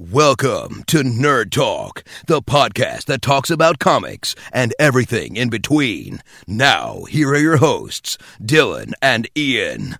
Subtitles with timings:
[0.00, 6.22] Welcome to Nerd Talk, the podcast that talks about comics and everything in between.
[6.46, 9.98] Now, here are your hosts, Dylan and Ian.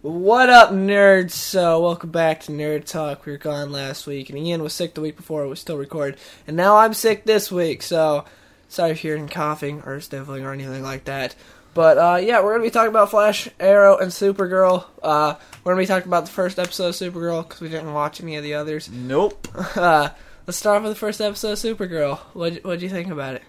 [0.00, 1.32] What up, nerds?
[1.32, 3.26] So, welcome back to Nerd Talk.
[3.26, 5.44] We were gone last week, and Ian was sick the week before.
[5.44, 7.82] It was still recorded, and now I'm sick this week.
[7.82, 8.24] So,
[8.68, 11.34] sorry if you're hearing coughing or sniffling or anything like that.
[11.74, 14.84] But uh, yeah, we're gonna be talking about Flash, Arrow, and Supergirl.
[15.02, 15.34] Uh,
[15.64, 18.36] we're gonna be talking about the first episode of Supergirl because we didn't watch any
[18.36, 18.90] of the others.
[18.90, 19.48] Nope.
[19.76, 20.10] Uh,
[20.46, 22.18] let's start with the first episode of Supergirl.
[22.34, 23.42] What What'd you think about it?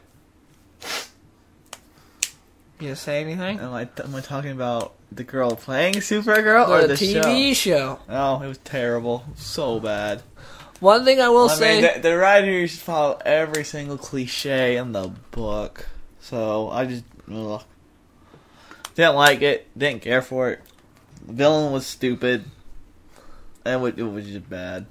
[2.80, 3.60] You gonna say anything?
[3.60, 7.54] Am I, am I talking about the girl playing Supergirl or the, TV show?
[7.54, 8.00] show.
[8.10, 9.26] Oh, it was terrible.
[9.36, 10.22] So bad.
[10.80, 11.82] One thing I will I say.
[11.82, 15.88] mean, the, the writers follow every single cliche in the book.
[16.20, 17.64] So I just ugh.
[18.96, 19.68] Didn't like it.
[19.78, 20.62] Didn't care for it.
[21.26, 22.46] The villain was stupid.
[23.66, 24.86] And it was just bad.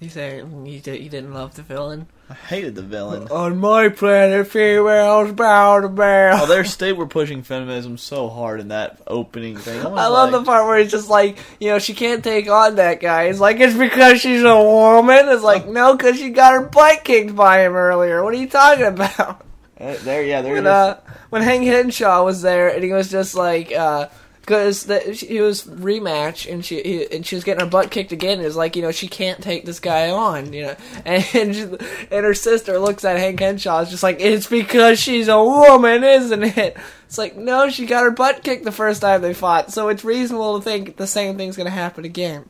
[0.00, 2.08] You saying you, did, you didn't love the villain?
[2.28, 3.28] I hated the villain.
[3.28, 6.42] On my planet, females bow to bow.
[6.42, 9.82] Oh, they're still were pushing feminism so hard in that opening thing.
[9.84, 12.48] was I love like, the part where it's just like, you know, she can't take
[12.48, 13.24] on that guy.
[13.24, 15.28] It's like, it's because she's a woman.
[15.28, 18.22] It's like, no, because she got her butt kicked by him earlier.
[18.24, 19.44] What are you talking about?
[19.78, 20.72] Uh, there, yeah, there When, it is.
[20.72, 24.08] uh, when Hank Henshaw was there, and he was just like, uh,
[24.44, 24.84] because
[25.20, 28.40] he was rematch, and she he, and she was getting her butt kicked again.
[28.40, 30.76] It was like you know she can't take this guy on, you know.
[31.04, 34.98] And and, she, and her sister looks at Hank Henshaw, is just like it's because
[35.00, 36.76] she's a woman, isn't it?
[37.06, 40.04] It's like no, she got her butt kicked the first time they fought, so it's
[40.04, 42.48] reasonable to think the same thing's gonna happen again.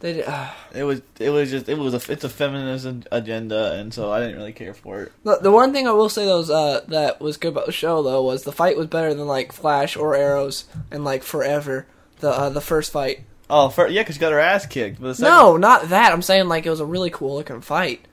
[0.00, 3.92] They uh, It was it was just it was a it's a feminism agenda, and
[3.92, 5.12] so I didn't really care for it.
[5.24, 7.72] the, the one thing I will say though is, uh, that was good about the
[7.72, 11.86] show though was the fight was better than like Flash or Arrows and like Forever.
[12.20, 13.20] The uh, the first fight.
[13.52, 15.00] Oh, for, yeah, because she got her ass kicked.
[15.00, 16.12] But the second, No, not that.
[16.12, 18.06] I'm saying like it was a really cool looking fight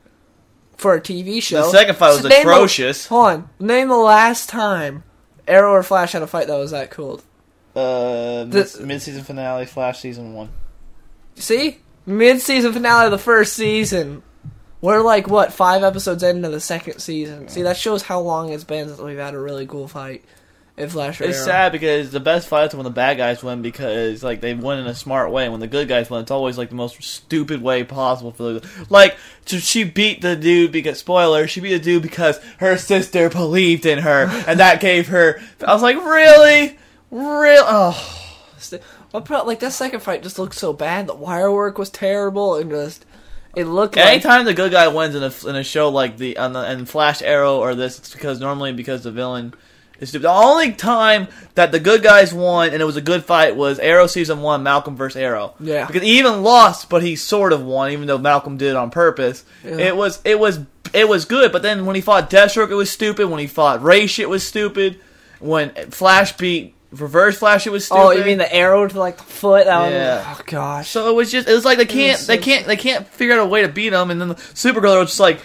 [0.78, 1.58] for a TV show.
[1.64, 3.08] the second fight was So name the- atrocious.
[3.08, 5.04] hold on, name the last time
[5.48, 7.22] Arrow or Flash had a fight that was that cool.
[7.76, 10.50] Uh, mid season finale, Flash season one.
[11.38, 14.24] See, mid season finale of the first season.
[14.82, 17.48] We're like what five episodes into the second season.
[17.48, 20.24] See, that shows how long it's been since we've had a really cool fight.
[20.78, 21.46] In Flash It's Arrow.
[21.48, 24.78] sad because the best fights are when the bad guys win because like they win
[24.78, 25.42] in a smart way.
[25.46, 28.44] And when the good guys win, it's always like the most stupid way possible for
[28.44, 29.18] the like.
[29.48, 33.88] So she beat the dude because spoiler, she beat the dude because her sister believed
[33.88, 35.42] in her, and that gave her.
[35.66, 36.78] I was like, really,
[37.10, 37.64] real.
[37.66, 38.24] Oh,
[39.12, 41.08] What pro- like that second fight just looked so bad.
[41.08, 43.06] The wire work was terrible and just
[43.56, 46.38] it looked like Anytime the good guy wins in a, in a show like the
[46.38, 49.54] on the and Flash Arrow or this, it's because normally because the villain
[50.00, 50.26] is stupid.
[50.26, 53.80] The only time that the good guys won and it was a good fight was
[53.80, 55.56] Arrow season one, Malcolm versus Arrow.
[55.60, 55.88] Yeah.
[55.88, 58.92] because he even lost, but he sort of won, even though Malcolm did it on
[58.92, 59.44] purpose.
[59.64, 59.78] Yeah.
[59.78, 60.60] It was it was
[60.94, 63.28] it was good, but then when he fought Deathstroke, it was stupid.
[63.30, 65.00] When he fought Ray, shit was stupid.
[65.40, 68.02] When Flash beat Reverse Flash, it was stupid.
[68.02, 69.66] Oh, you mean the arrow to like the foot?
[69.66, 70.36] That was- Yeah.
[70.38, 70.90] oh gosh.
[70.90, 73.34] So it was just it was like they can't so they can't they can't figure
[73.36, 75.40] out a way to beat him, and then the Supergirl was just like.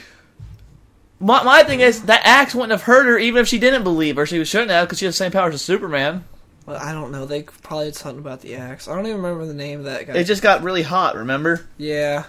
[1.20, 4.16] My, my thing is that axe wouldn't have hurt her even if she didn't believe
[4.16, 4.26] her.
[4.26, 6.25] She shouldn't have because she has the same powers as Superman.
[6.66, 7.26] Well, I don't know.
[7.26, 8.88] They probably had something about the axe.
[8.88, 10.14] I don't even remember the name of that guy.
[10.14, 11.66] It just got really hot, remember?
[11.78, 12.24] yeah.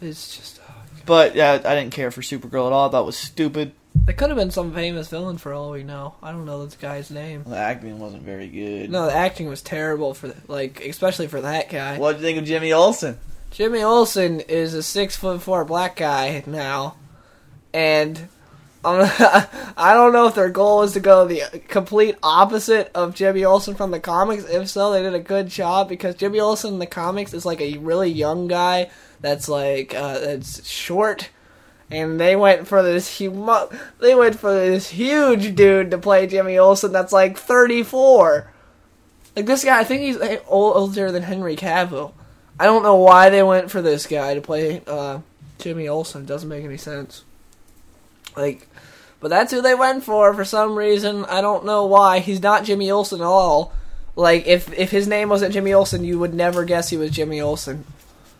[0.00, 0.60] It's just.
[0.66, 0.72] Oh.
[1.06, 2.88] But yeah, I didn't care for Supergirl at all.
[2.88, 3.72] I thought was stupid.
[4.08, 6.14] It could have been some famous villain for all we know.
[6.22, 7.44] I don't know this guy's name.
[7.46, 8.90] The acting wasn't very good.
[8.90, 11.98] No, the acting was terrible for the, like, especially for that guy.
[11.98, 13.18] What do you think of Jimmy Olsen?
[13.50, 16.96] Jimmy Olsen is a six foot four black guy now,
[17.72, 18.28] and
[18.84, 23.74] I don't know if their goal is to go the complete opposite of Jimmy Olsen
[23.74, 24.44] from the comics.
[24.44, 27.60] If so, they did a good job because Jimmy Olsen in the comics is like
[27.60, 28.90] a really young guy
[29.20, 31.28] that's like uh, that's short.
[31.90, 36.56] And they went for this humo- they went for this huge dude to play Jimmy
[36.56, 38.50] Olsen that's like 34.
[39.34, 42.12] Like this guy, I think he's older than Henry Cavill.
[42.58, 45.20] I don't know why they went for this guy to play uh,
[45.58, 46.26] Jimmy Olsen.
[46.26, 47.24] Doesn't make any sense.
[48.36, 48.68] Like,
[49.18, 51.24] but that's who they went for for some reason.
[51.24, 52.18] I don't know why.
[52.18, 53.72] He's not Jimmy Olsen at all.
[54.14, 57.40] Like, if if his name wasn't Jimmy Olsen, you would never guess he was Jimmy
[57.40, 57.84] Olsen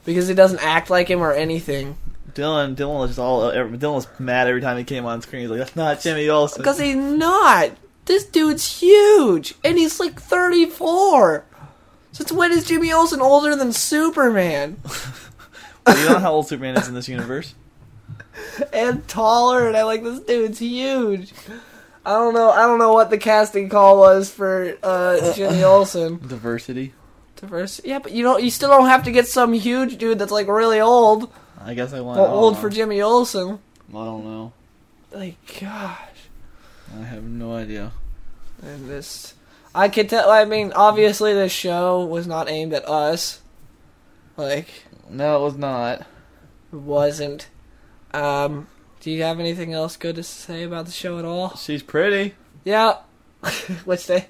[0.05, 1.97] because he doesn't act like him or anything.
[2.35, 3.51] Dylan, Dylan was just all.
[3.53, 5.43] Dylan was mad every time he came on screen.
[5.43, 7.71] He's like, "That's not Jimmy Olsen." Because he's not.
[8.07, 11.45] This dude's huge, and he's like 34.
[12.13, 14.79] Since when is Jimmy Olsen older than Superman?
[15.89, 17.55] you know how old Superman is in this universe?
[18.73, 21.33] and taller, and I like this dude's huge.
[22.05, 22.51] I don't know.
[22.51, 26.19] I don't know what the casting call was for uh, Jimmy Olsen.
[26.27, 26.95] Diversity.
[27.37, 27.89] Diversity.
[27.89, 28.43] yeah, but you don't.
[28.43, 31.33] You still don't have to get some huge dude that's like really old.
[31.63, 32.19] I guess I want.
[32.21, 33.59] Well, old for Jimmy Olsen.
[33.91, 34.53] I don't know.
[35.13, 35.99] Like, gosh.
[36.99, 37.93] I have no idea.
[38.63, 39.35] And this,
[39.75, 40.31] I could tell.
[40.31, 43.41] I mean, obviously, this show was not aimed at us.
[44.37, 44.69] Like,
[45.09, 46.01] No, it was not.
[46.73, 47.49] it wasn't.
[48.15, 48.69] Um,
[49.01, 51.57] do you have anything else good to say about the show at all?
[51.57, 52.35] She's pretty.
[52.65, 52.97] Yeah.
[53.85, 54.27] Which day?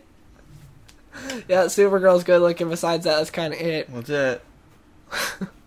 [1.49, 2.69] Yeah, Supergirl's good looking.
[2.69, 3.91] Besides that, that's kind of it.
[3.91, 4.43] What's it?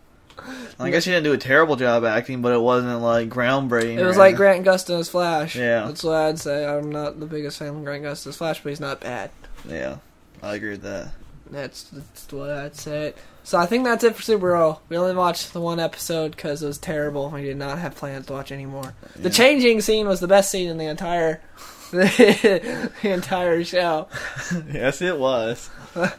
[0.80, 3.98] I guess she didn't do a terrible job acting, but it wasn't like groundbreaking.
[3.98, 4.36] It was like.
[4.36, 5.56] Grant Gustin's Flash.
[5.56, 5.86] Yeah.
[5.86, 6.66] That's what I'd say.
[6.66, 9.32] I'm not the biggest fan of Grant Gustin's Flash, but he's not bad.
[9.68, 9.98] Yeah,
[10.42, 11.12] I agree with that.
[11.50, 13.14] That's, that's what I'd say.
[13.44, 14.80] So I think that's it for Supergirl.
[14.90, 17.30] We only watched the one episode because it was terrible.
[17.30, 18.96] We did not have plans to watch anymore.
[19.16, 21.42] The changing scene was the best scene in the entire
[21.92, 24.08] the entire show.
[24.72, 25.70] yes, it was.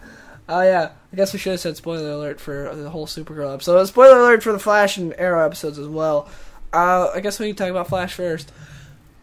[0.47, 3.85] Oh yeah, I guess we should have said spoiler alert for the whole Supergirl episode.
[3.87, 6.29] Spoiler alert for the Flash and Arrow episodes as well.
[6.73, 8.51] Uh, I guess we can talk about Flash first.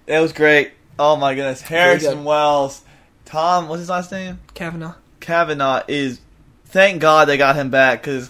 [0.07, 0.71] It was great.
[0.97, 2.25] Oh my goodness, Harrison good.
[2.25, 2.81] Wells,
[3.25, 4.39] Tom, what's his last name?
[4.53, 4.93] Cavanagh.
[5.19, 6.21] Cavanagh is.
[6.67, 8.29] Thank God they got him back because.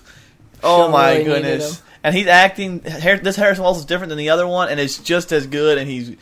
[0.63, 1.83] Oh my really goodness.
[2.03, 2.79] And he's acting.
[2.79, 5.77] This Harrison Wells is different than the other one, and it's just as good.
[5.77, 6.17] And he's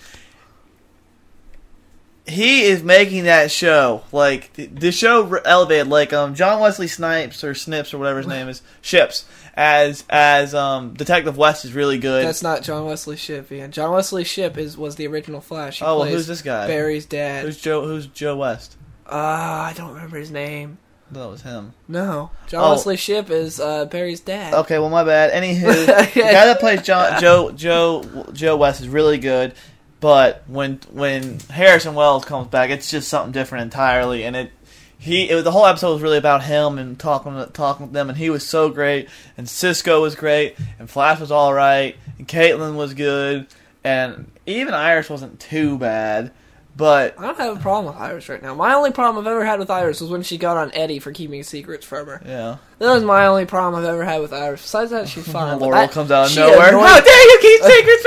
[2.29, 7.43] he is making that show like the, the show elevated like um John Wesley Snipes
[7.43, 11.97] or Snips or whatever his name is Ships as as um Detective West is really
[11.97, 12.25] good.
[12.25, 13.51] That's not John Wesley Shipp.
[13.51, 15.79] Yeah, John Wesley Shipp is was the original Flash.
[15.79, 16.67] He oh, well, who's this guy?
[16.67, 17.45] Barry's dad.
[17.45, 17.85] Who's Joe?
[17.85, 18.77] Who's Joe West?
[19.05, 20.77] Uh, I don't remember his name.
[21.11, 21.73] That was him.
[21.87, 22.69] No, John Oh.
[22.71, 24.53] Wesley Shipp is uh, Barry's dad.
[24.53, 25.31] Okay, well my bad.
[25.31, 29.55] Anywho, the guy that plays John, Joe Joe Joe West is really good,
[29.99, 34.23] but when when Harrison Wells comes back, it's just something different entirely.
[34.23, 34.51] And it
[34.97, 38.17] he it, the whole episode was really about him and talking talking with them, and
[38.17, 39.09] he was so great.
[39.37, 43.47] And Cisco was great, and Flash was all right, and Caitlin was good,
[43.83, 46.31] and even Iris wasn't too bad.
[46.79, 48.55] But I don't have a problem with Iris right now.
[48.55, 51.11] My only problem I've ever had with Iris was when she got on Eddie for
[51.11, 52.21] keeping secrets from her.
[52.25, 54.61] yeah, That was my only problem I've ever had with Iris.
[54.61, 55.59] Besides that, she's fine.
[55.59, 56.69] Laurel that- comes out of nowhere.
[56.69, 58.01] annoyed- How dare you keep secrets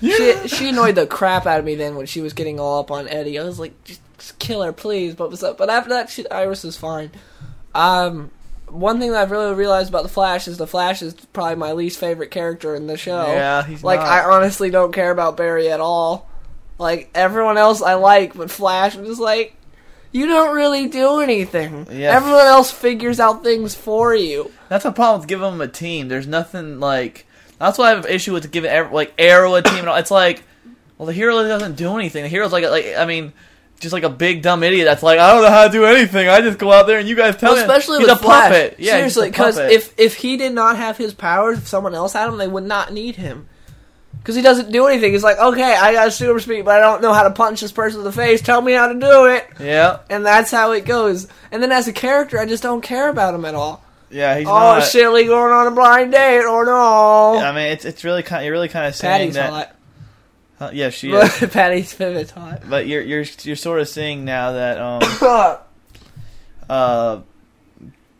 [0.00, 0.40] from me?
[0.42, 2.90] she, she annoyed the crap out of me then when she was getting all up
[2.90, 3.38] on Eddie.
[3.38, 5.14] I was like, just, just kill her, please.
[5.14, 5.58] But what's up?
[5.58, 7.10] But after that, she, Iris is fine.
[7.74, 8.30] Um,
[8.68, 11.72] one thing that I've really realized about the Flash is the Flash is probably my
[11.72, 13.26] least favorite character in the show.
[13.26, 14.08] Yeah, he's like not.
[14.08, 16.29] I honestly don't care about Barry at all.
[16.80, 19.54] Like everyone else, I like, but Flash I'm just like.
[20.12, 21.86] You don't really do anything.
[21.88, 22.16] Yeah.
[22.16, 24.50] Everyone else figures out things for you.
[24.68, 26.08] That's the problem with giving them a team.
[26.08, 27.26] There's nothing like.
[27.60, 29.76] That's why I have an issue with giving ev- like Arrow a team.
[29.76, 29.94] And all.
[29.94, 30.42] It's like,
[30.98, 32.24] well, the hero doesn't do anything.
[32.24, 33.32] The hero's like, like I mean,
[33.78, 36.28] just like a big dumb idiot that's like, I don't know how to do anything.
[36.28, 37.72] I just go out there and you guys tell Well, me.
[37.72, 38.50] especially he's with a Flash.
[38.50, 38.76] puppet.
[38.80, 42.14] Yeah, seriously, because because if if he did not have his powers, if someone else
[42.14, 43.46] had them, they would not need him.
[44.20, 45.12] Because he doesn't do anything.
[45.12, 47.72] He's like, okay, I got super speed, but I don't know how to punch this
[47.72, 48.42] person in the face.
[48.42, 51.26] Tell me how to do it, yeah, and that's how it goes.
[51.50, 53.82] And then as a character, I just don't care about him at all.
[54.10, 54.84] yeah, he's oh, not.
[54.84, 57.38] silly, going on a blind date, or no?
[57.38, 58.44] I mean, it's it's really kind.
[58.44, 59.50] You're really kind of saying Patty's that.
[59.50, 59.76] hot.
[60.58, 61.38] Huh, yeah, she is.
[61.52, 62.68] Patty Spivot's hot.
[62.68, 65.00] but you're you're you're sort of seeing now that um
[66.68, 67.20] uh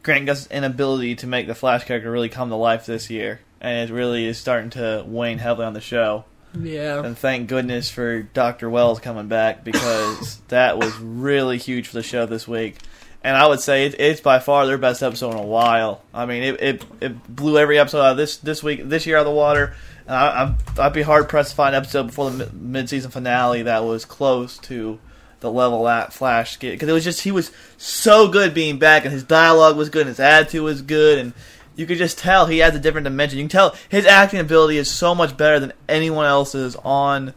[0.02, 3.90] Grant Gustin's inability to make the Flash character really come to life this year, and
[3.90, 6.24] it really is starting to wane heavily on the show.
[6.58, 7.04] yeah.
[7.04, 8.70] And thank goodness for Dr.
[8.70, 12.76] Wells coming back because that was really huge for the show this week.
[13.22, 16.02] And I would say it, it's by far their best episode in a while.
[16.14, 19.18] I mean, it, it it blew every episode out of this this week this year
[19.18, 19.74] out of the water.
[20.06, 23.10] And I, I'm, I'd be hard pressed to find an episode before the mid season
[23.10, 24.98] finale that was close to
[25.40, 29.04] the level that Flash get because it was just he was so good being back
[29.04, 31.32] and his dialogue was good and his attitude was good and
[31.76, 33.38] you could just tell he has a different dimension.
[33.38, 37.34] You can tell his acting ability is so much better than anyone else's on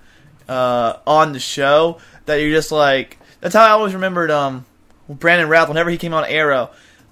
[0.48, 4.66] uh, on the show that you're just like that's how I always remembered um
[5.10, 6.72] Brandon Routh whenever he came on Arrow.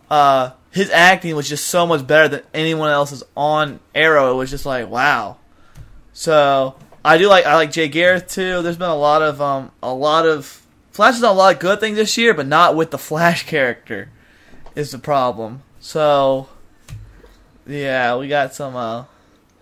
[0.10, 4.32] Uh, his acting was just so much better than anyone else's on Arrow.
[4.32, 5.38] It was just like wow.
[6.14, 8.62] So I do like I like Jay Garrick too.
[8.62, 11.60] There's been a lot of um a lot of Flash has done a lot of
[11.60, 14.10] good things this year, but not with the Flash character
[14.76, 15.64] is the problem.
[15.80, 16.48] So
[17.72, 19.06] yeah, we got some uh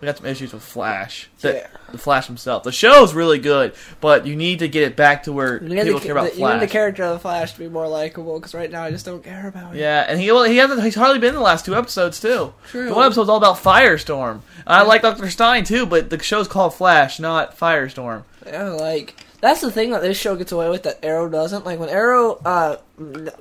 [0.00, 1.28] we got some issues with Flash.
[1.40, 1.66] The, Yeah.
[1.92, 2.62] the Flash himself.
[2.62, 5.76] The show is really good, but you need to get it back to where people
[5.76, 8.38] the, care about the- you need the character of the Flash to be more likable,
[8.38, 9.78] because right now I just don't care about him.
[9.78, 12.54] Yeah, and he well, he hasn't he's hardly been in the last two episodes too.
[12.68, 12.88] True.
[12.88, 14.40] The one episode's all about Firestorm.
[14.66, 18.22] And I like Doctor Stein too, but the show's called Flash, not Firestorm.
[18.46, 21.64] Yeah, like That's the thing that this show gets away with that Arrow doesn't.
[21.64, 22.76] Like when Arrow uh,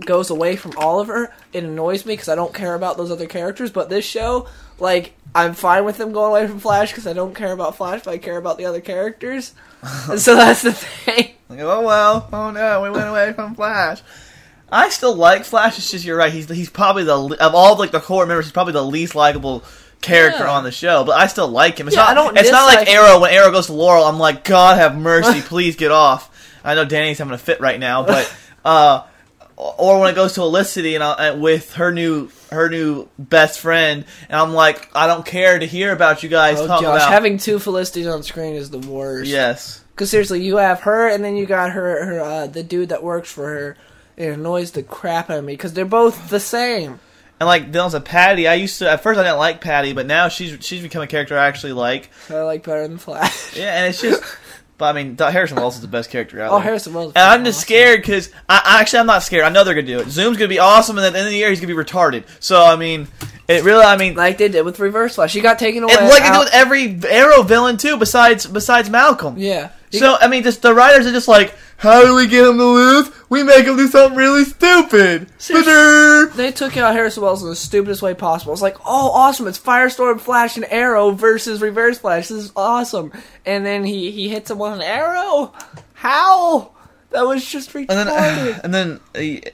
[0.05, 3.71] goes away from Oliver, it annoys me because I don't care about those other characters.
[3.71, 4.47] But this show,
[4.79, 8.03] like, I'm fine with them going away from Flash because I don't care about Flash,
[8.03, 9.53] but I care about the other characters.
[10.09, 11.33] and so that's the thing.
[11.49, 14.01] Like, oh well, oh no, we went away from Flash.
[14.71, 15.77] I still like Flash.
[15.77, 16.31] It's just you're right.
[16.31, 18.45] He's he's probably the of all like the core members.
[18.45, 19.63] He's probably the least likable
[20.01, 20.51] character Yeah.
[20.51, 21.03] on the show.
[21.03, 21.87] But I still like him.
[21.87, 22.09] It's Yeah, not.
[22.11, 23.19] I don't it's not like Arrow.
[23.19, 26.29] When Arrow goes to Laurel, I'm like, God have mercy, please get off.
[26.63, 28.33] I know Danny's having a fit right now, but
[28.65, 29.03] uh,
[29.57, 33.59] or when it goes to Felicity and, I, and with her new her new best
[33.59, 37.11] friend, and I'm like, I don't care to hear about you guys Oh, Josh, about.
[37.11, 39.29] having two Felicities on screen is the worst.
[39.29, 39.83] yes.
[39.93, 43.03] Because seriously, you have her, and then you got her, her uh, the dude that
[43.03, 43.77] works for her.
[44.15, 46.99] It annoys the crap out of me because they're both the same.
[47.39, 48.48] And like Dylan said, Patty.
[48.48, 51.08] I used to at first I didn't like Patty, but now she's she's become a
[51.08, 52.10] character I actually like.
[52.29, 53.55] I like better than Flash.
[53.58, 54.22] Yeah, and it's just.
[54.77, 56.63] but I mean, Harrison Wells is the best character out Oh, there.
[56.63, 57.13] Harrison Wells.
[57.15, 57.65] And I'm just awesome.
[57.67, 59.43] scared because I, I actually I'm not scared.
[59.46, 60.10] I know they're gonna do it.
[60.10, 62.25] Zoom's gonna be awesome, and at the end of the year he's gonna be retarded.
[62.41, 63.08] So I mean,
[63.49, 63.83] it really.
[63.83, 65.31] I mean, Like they did with Reverse Flash.
[65.33, 65.95] She got taken away.
[65.99, 69.35] and like they do with every Arrow villain too, besides besides Malcolm.
[69.37, 69.71] yeah.
[69.91, 72.63] So I mean, just the writers are just like, how do we get him to
[72.63, 73.11] lose?
[73.29, 75.27] We make him do something really stupid.
[76.35, 78.53] They took out Harrison Wells in the stupidest way possible.
[78.53, 79.47] It's like, oh, awesome!
[79.47, 82.27] It's Firestorm, Flash, and Arrow versus Reverse Flash.
[82.27, 83.11] This is awesome.
[83.47, 85.53] And then he he hits him with an arrow.
[85.93, 86.71] How?
[87.09, 87.89] That was just retarded.
[88.63, 89.43] And then and then.
[89.47, 89.49] Uh,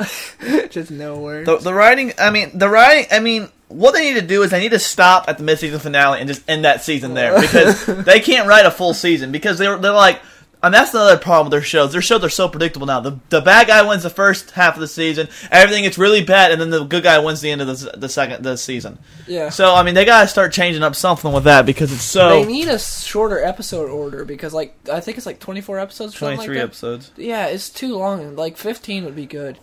[0.70, 1.46] just no words.
[1.46, 4.50] The, the writing, I mean, the writing, I mean, what they need to do is
[4.50, 7.86] they need to stop at the mid-season finale and just end that season there because
[8.04, 10.20] they can't write a full season because they're they're like,
[10.62, 11.92] and that's another problem with their shows.
[11.92, 13.00] Their shows are so predictable now.
[13.00, 16.50] The the bad guy wins the first half of the season, everything gets really bad,
[16.50, 18.98] and then the good guy wins the end of the the second the season.
[19.28, 19.50] yeah.
[19.50, 22.44] So I mean, they gotta start changing up something with that because it's so they
[22.44, 26.18] need a shorter episode order because, like, I think it's like 24 episodes.
[26.18, 26.68] Something twenty three like that.
[26.70, 27.12] episodes.
[27.16, 28.34] Yeah, it's too long.
[28.34, 29.58] Like 15 would be good.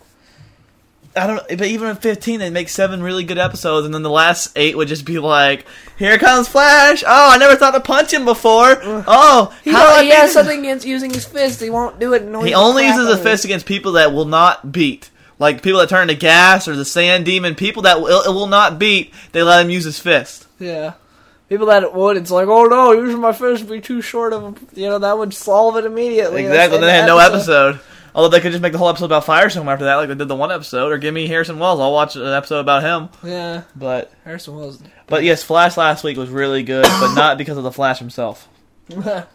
[1.16, 1.48] I don't.
[1.48, 4.78] But even at fifteen, they make seven really good episodes, and then the last eight
[4.78, 5.66] would just be like,
[5.98, 7.04] "Here comes Flash!
[7.06, 8.78] Oh, I never thought to punch him before.
[8.84, 11.62] Oh, He, how he has something against using his fist.
[11.62, 12.22] He won't do it.
[12.46, 15.10] He only uses a fist against people that will not beat,
[15.40, 17.56] like people that turn to gas or the sand demon.
[17.56, 20.48] People that will, it will not beat, they let him use his fist.
[20.60, 20.94] Yeah.
[21.50, 24.34] People that it would, it's like, oh no, using my fist would be too short
[24.34, 26.46] of you know, that would solve it immediately.
[26.46, 26.78] Exactly.
[26.80, 27.80] Then they had no episode.
[28.18, 30.28] Although they could just make the whole episode about Firestorm after that, like they did
[30.28, 31.80] the one episode, or give me Harrison Wells.
[31.80, 33.10] I'll watch an episode about him.
[33.24, 33.62] Yeah.
[33.76, 34.82] But Harrison Wells.
[35.06, 38.50] but yes, Flash last week was really good, but not because of the Flash himself.
[38.92, 39.26] I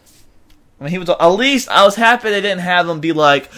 [0.81, 3.49] mean, he was at least I was happy they didn't have him be like,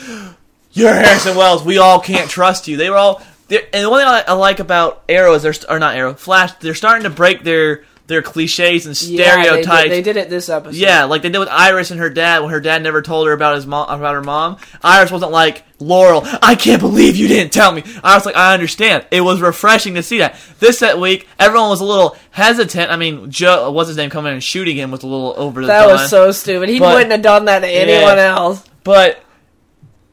[0.74, 1.64] "You're Harrison Wells.
[1.64, 3.24] We all can't trust you." They were all.
[3.50, 6.52] And the one thing I, I like about Arrow is they're or not Arrow Flash.
[6.60, 9.68] They're starting to break their their cliches and stereotypes.
[9.68, 10.76] Yeah, they did- they, did, it this episode.
[10.76, 13.34] Yeah, like they did with Iris and her dad when her dad never told her
[13.34, 14.58] about his mom about her mom.
[14.84, 16.22] Iris wasn't like Laurel.
[16.42, 17.84] I can't believe you didn't tell me.
[18.04, 19.06] I was like, I understand.
[19.10, 20.36] It was refreshing to see that.
[20.60, 22.92] This that week, everyone was a little hesitant.
[22.92, 25.62] I mean, Joe, what's his name, coming in and shooting him was a little over
[25.62, 25.92] the That top.
[25.94, 26.70] was so stupid.
[26.70, 28.64] He But- wouldn't have done that to anyone else.
[28.84, 29.20] But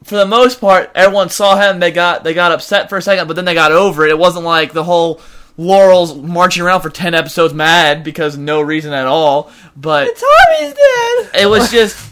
[0.05, 1.79] for the most part, everyone saw him.
[1.79, 4.11] They got they got upset for a second, but then they got over it.
[4.11, 5.21] It wasn't like the whole
[5.57, 9.51] Laurel's marching around for ten episodes mad because no reason at all.
[9.77, 11.31] But Tommy's dead.
[11.43, 12.09] it was just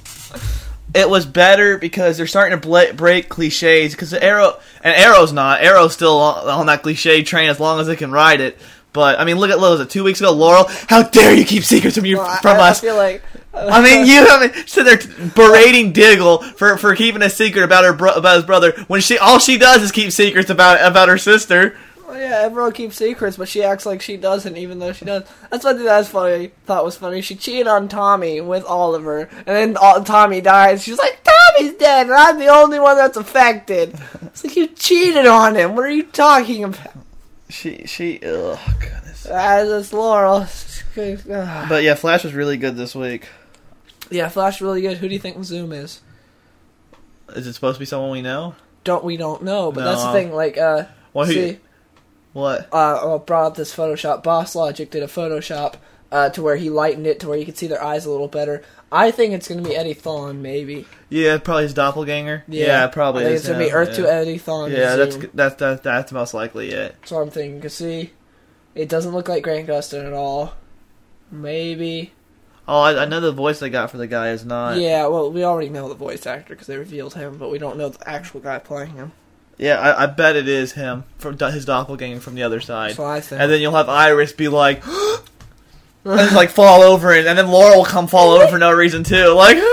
[0.93, 5.93] it was better because they're starting to break cliches because arrow and arrow's not arrow's
[5.95, 8.59] still on, on that cliche train as long as it can ride it
[8.93, 11.45] but i mean look at what was it two weeks ago laurel how dare you
[11.45, 13.23] keep secrets from you Well, from I, us I feel like.
[13.55, 17.93] I mean, you haven't sit there berating Diggle for, for keeping a secret about her
[17.93, 21.19] bro- about his brother when she all she does is keep secrets about about her
[21.19, 21.77] sister.
[22.11, 25.25] Well, yeah, everyone keeps secrets, but she acts like she doesn't, even though she does.
[25.51, 26.49] That's one thing that's funny.
[26.67, 27.21] Thought was funny.
[27.21, 30.83] She cheated on Tommy with Oliver, and then uh, Tommy dies.
[30.83, 33.95] She's like, "Tommy's dead, and I'm the only one that's affected."
[34.31, 35.75] It's like you cheated on him.
[35.75, 36.93] What are you talking about?
[37.49, 39.27] She she ugh goodness.
[39.27, 40.47] As it's Laurel.
[40.95, 43.29] But yeah, Flash was really good this week.
[44.11, 44.99] Yeah, Flash really good.
[44.99, 46.01] Who do you think Zoom is?
[47.35, 48.55] Is it supposed to be someone we know?
[48.85, 50.13] Don't we don't know, but that's the No.
[50.13, 50.33] thing.
[50.33, 51.59] Like, uh, Well, who- see,
[52.33, 52.69] What?
[52.73, 54.23] uh, I brought up this Photoshop.
[54.23, 55.75] Boss Logic did a Photoshop
[56.13, 58.29] uh, to where he lightened it to where you could see their eyes a little
[58.29, 58.63] better.
[58.93, 60.87] I think it's gonna be Eddie Thawne, maybe.
[61.09, 62.45] Yeah, probably his doppelganger.
[62.49, 63.23] Yeah, probably.
[63.23, 64.05] I think it's gonna be Earth yeah.
[64.05, 64.71] to Eddie Thawne.
[64.73, 66.97] Yeah, that's that's that's that's most likely it.
[67.01, 67.61] That's what I'm thinking.
[67.61, 68.11] Cause see,
[68.75, 70.55] it doesn't look like Grant Gustin at all.
[71.31, 72.13] Maybe.
[72.67, 74.79] Oh, I, I know the voice they got for the guy is not.
[74.79, 75.07] Yeah.
[75.07, 77.89] Well, we already know the voice actor because they revealed him, but we don't know
[77.89, 79.13] the actual guy playing him.
[79.61, 82.91] Yeah, I, I bet it is him from his doppelganger from the other side.
[82.91, 83.43] That's what I think.
[83.43, 84.83] And then you'll have Iris be like,
[86.05, 88.73] and just, like fall over, and, and then Laurel will come fall over for no
[88.73, 89.35] reason too.
[89.35, 89.67] Like Tommy.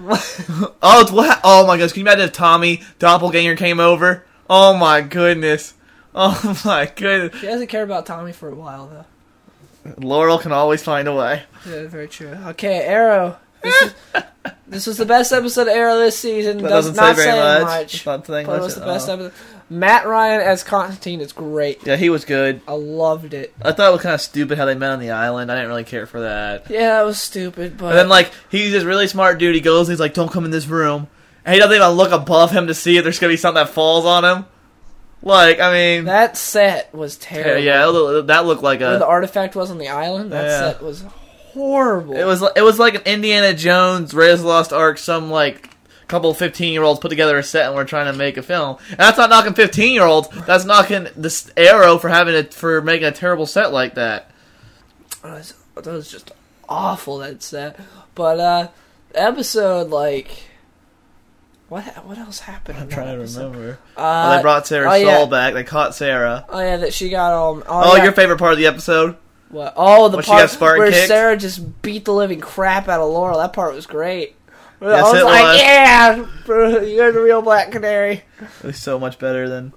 [0.82, 1.38] oh, it's what?
[1.44, 1.92] Oh my gosh!
[1.92, 4.24] Can you imagine if Tommy Doppelganger came over?
[4.48, 5.74] Oh my goodness!
[6.14, 7.38] Oh my goodness!
[7.42, 9.94] She hasn't cared about Tommy for a while though.
[9.98, 11.42] Laurel can always find a way.
[11.68, 12.38] Yeah, very true.
[12.46, 13.36] Okay, Arrow.
[13.60, 13.94] This, is,
[14.70, 16.58] this was the best episode of Arrow this season.
[16.58, 17.62] That Does doesn't not say very much.
[17.62, 17.94] much.
[17.94, 19.14] It's not saying but it much was the at best all.
[19.16, 19.32] episode.
[19.72, 21.86] Matt Ryan as Constantine is great.
[21.86, 22.60] Yeah, he was good.
[22.66, 23.54] I loved it.
[23.62, 25.50] I thought it was kind of stupid how they met on the island.
[25.52, 26.68] I didn't really care for that.
[26.70, 29.54] Yeah, it was stupid, but And then like he's this really smart dude.
[29.54, 31.06] He goes, and he's like, "Don't come in this room,"
[31.44, 33.72] and he doesn't even look above him to see if there's gonna be something that
[33.72, 34.44] falls on him.
[35.22, 37.62] Like, I mean, that set was terrible.
[37.62, 40.58] yeah, look- that looked like Where the artifact was on the island, that Yeah.
[40.72, 41.04] set was
[41.60, 42.16] horrible.
[42.16, 44.98] It was it was like an Indiana Jones Raiders Lost Ark.
[44.98, 45.68] Some like
[46.08, 48.78] couple fifteen year olds put together a set and we're trying to make a film.
[48.88, 50.28] And that's not knocking fifteen year olds.
[50.46, 54.30] That's knocking this Arrow for having it for making a terrible set like that.
[55.22, 55.32] That
[55.84, 56.32] was, just
[56.68, 57.78] awful that set.
[58.14, 58.68] But uh
[59.14, 60.44] episode like
[61.68, 62.78] what what else happened?
[62.78, 63.52] I'm trying to episode?
[63.54, 63.78] remember.
[63.96, 65.16] Uh, oh, they brought Sara oh, yeah.
[65.16, 65.54] Soul back.
[65.54, 66.44] They caught Sara.
[66.48, 67.62] Oh yeah, that she got um.
[67.68, 68.02] Oh, Oh, yeah.
[68.02, 69.16] your favorite part of the episode?
[69.50, 69.74] What?
[69.76, 71.08] Oh, the she part Spartan where kicked?
[71.08, 73.38] Sara just beat the living crap out of Laurel.
[73.38, 74.36] That part was great.
[74.80, 75.60] Yes, I was it like, was.
[75.60, 76.16] yeah,
[76.96, 78.22] you're the real Black Canary.
[78.40, 79.72] It was so much better than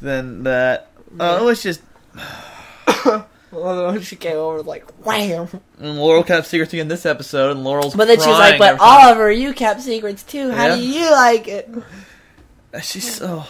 [0.00, 0.90] than that.
[1.18, 1.80] Oh, it was just
[3.52, 5.48] Oh, she came over like wham.
[5.78, 7.94] and Laurel kept secrets in this episode, and Laurel's.
[7.94, 8.80] But then she's like, crying but.
[8.80, 10.50] Oliver, you kept secrets too.
[10.50, 11.68] How do you like it?
[12.82, 13.44] she's so.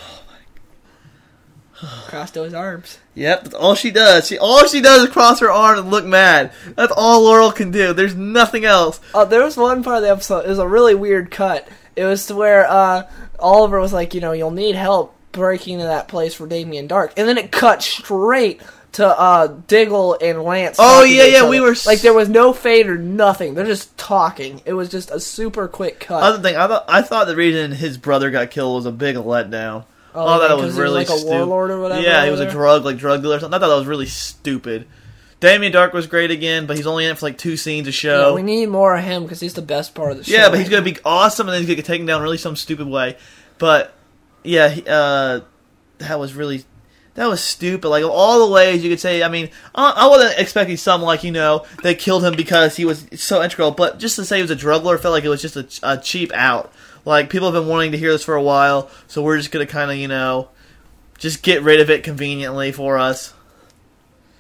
[2.09, 2.99] Crossed those arms.
[3.15, 4.27] Yep, that's all she does.
[4.27, 6.53] She all she does is cross her arm and look mad.
[6.75, 7.93] That's all Laurel can do.
[7.93, 9.01] There's nothing else.
[9.15, 10.47] Oh, there was one part of the episode.
[10.47, 11.69] It was a really weird cut.
[11.95, 15.87] It was to where uh, Oliver was like, you know, you'll need help breaking into
[15.87, 20.77] that place for Damien Darhk, and then it cut straight to uh, Diggle and Lance.
[20.79, 21.51] Oh, yeah, yeah, other.
[21.51, 23.53] we were like there was no fade or nothing.
[23.53, 24.63] They're just talking.
[24.65, 26.23] It was just a super quick cut.
[26.23, 29.17] Other thing, I thought I thought the reason his brother got killed was a big
[29.17, 29.85] letdown.
[30.17, 31.31] Oh, I thought yeah, that was really like a stupid.
[31.47, 33.55] warlord or whatever Yeah, he was a drug like drug dealer or something.
[33.57, 34.87] I thought that was really stupid.
[35.39, 37.91] Damien Darhk was great again, but he's only in it for like two scenes a
[37.91, 38.35] Yeah, show.
[38.35, 40.33] we need more of him because he's the best part of the show.
[40.33, 42.57] Yeah, but he's gonna be awesome, and then he's gonna get taken down really some
[42.57, 43.19] stupid way.
[43.59, 43.93] But
[44.43, 45.41] yeah, he, uh,
[45.99, 46.65] that was really
[47.17, 47.89] that was stupid.
[47.89, 51.03] Like of all the ways you could say, I mean, I, I wasn't expecting some
[51.03, 54.37] like you know they killed him because he was so integral, but just to say
[54.37, 56.73] he was a drug lord felt like it was just a, a cheap out.
[57.05, 59.67] Like people have been wanting to hear this for a while, so we're just gonna
[59.67, 60.49] kind of you know
[61.19, 63.33] just get rid of it conveniently for us.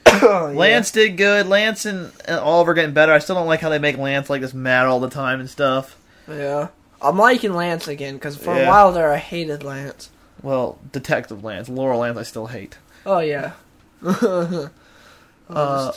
[0.07, 0.59] Oh, yeah.
[0.59, 1.47] Lance did good.
[1.47, 3.13] Lance and, and Oliver getting better.
[3.13, 5.49] I still don't like how they make Lance like this mad all the time and
[5.51, 5.97] stuff.
[6.29, 6.69] Yeah,
[7.01, 8.69] I'm liking Lance again because for a Yeah.
[8.69, 10.11] while there I hated Lance.
[10.47, 12.79] Well, Detective Lance, Laurel Lance, I still hate.
[13.05, 13.53] Oh yeah.
[15.49, 15.93] Uh,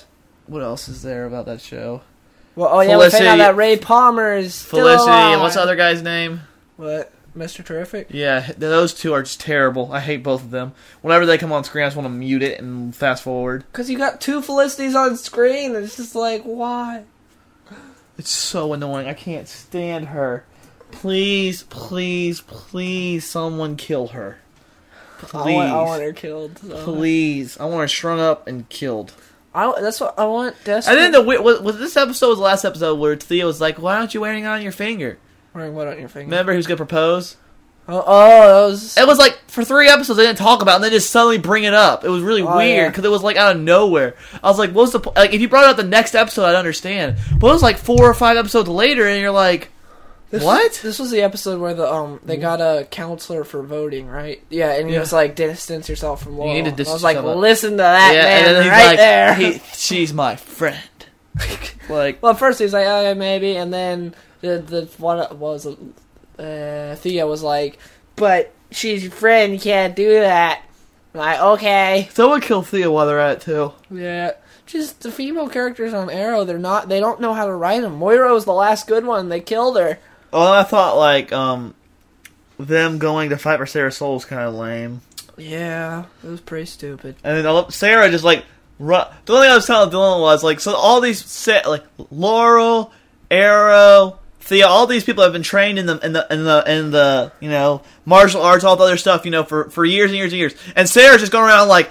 [0.45, 2.01] what else is there about that show?
[2.55, 5.33] Well, oh yeah, we found Felicity- out that Ray Palmer is still Felicity alive.
[5.33, 6.41] and what's the other guy's name?
[6.77, 7.65] What, Mr.
[7.65, 8.07] Terrific?
[8.11, 9.91] Yeah, those two are just terrible.
[9.91, 10.73] I hate both of them.
[11.01, 13.65] Whenever they come on screen, I just want to mute it and fast forward.
[13.71, 17.05] Because you got two Felicities on screen, and it's just like, why?
[18.19, 19.07] It's so annoying.
[19.07, 20.45] I can't stand her.
[20.91, 24.39] Please, please, please, someone kill her.
[25.21, 26.59] I Please, want, I want her killed.
[26.59, 26.83] So.
[26.85, 27.57] please.
[27.59, 29.13] I want her strung up and killed.
[29.53, 30.55] I, that's what I want.
[30.65, 33.81] And then the was, was this episode was the last episode where Thea was like,
[33.81, 35.17] "Why aren't you wearing it on your finger?"
[35.53, 36.29] wearing what on your finger?
[36.29, 37.35] Remember, was gonna propose.
[37.87, 38.97] Oh, oh, that was.
[38.97, 41.39] It was like for three episodes they didn't talk about, it, and they just suddenly
[41.39, 42.05] bring it up.
[42.05, 42.87] It was really Oh, weird yeah.
[42.89, 44.15] because it was like out of nowhere.
[44.43, 45.13] I was like, "What's the po-?
[45.15, 47.17] like?" If you brought it up the next episode, I'd understand.
[47.39, 49.71] But it was like four or five episodes later, and you're like,
[50.31, 50.69] This What?
[50.69, 54.41] Was, this was the episode where the um they got a counselor for voting, right?
[54.49, 54.99] Yeah, and he Yeah.
[54.99, 57.37] was like, "Distance yourself from Laurel." need to distance I was like, yourself.
[57.37, 60.77] "Listen to that "Yeah," man and then right like, there." he, "She's my friend."
[61.89, 65.65] like, well, first he was like, "Okay, maybe," and then the the what was?
[66.37, 67.79] Uh, Thea was like,
[68.15, 69.53] "But she's your friend.
[69.53, 70.61] You can't do that."
[71.13, 73.73] I'm like, okay, someone kill Thea while they're at it too.
[73.89, 74.33] yeah.
[74.67, 76.89] Just the female characters on Arrow, they're not.
[76.89, 77.95] They don't know how to write them.
[77.95, 79.29] Moira was the last good one.
[79.29, 79.97] They killed her.
[80.31, 81.73] Well, I thought like um,
[82.57, 85.01] them going to fight for Sara's Soul was kind of lame.
[85.37, 87.15] Yeah, it was pretty stupid.
[87.23, 88.45] And then Sara just like
[88.77, 89.07] run.
[89.25, 92.91] The only thing I was telling Dylan was like, so all these set like Laurel,
[93.31, 96.91] Arrow, Thea, all these people have been trained in the in the in the in
[96.91, 100.17] the you know martial arts, all the other stuff, you know, for for years and
[100.17, 100.55] years and years.
[100.75, 101.89] And Sara's just going around like.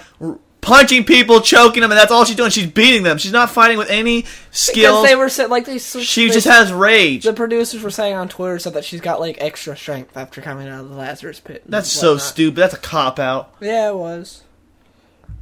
[0.69, 2.49] Punching people, choking them, and that's all she's doing.
[2.51, 3.17] She's beating them.
[3.17, 5.05] She's not fighting with any Because skills.
[5.07, 5.77] they were like they.
[5.79, 7.23] she they- just has rage.
[7.23, 10.67] The producers were saying on Twitter said that she's got like extra strength after coming
[10.67, 11.63] out of the Lazarus pit.
[11.67, 12.55] That's so stupid.
[12.57, 13.53] That's a cop out.
[13.59, 14.43] Yeah, it was.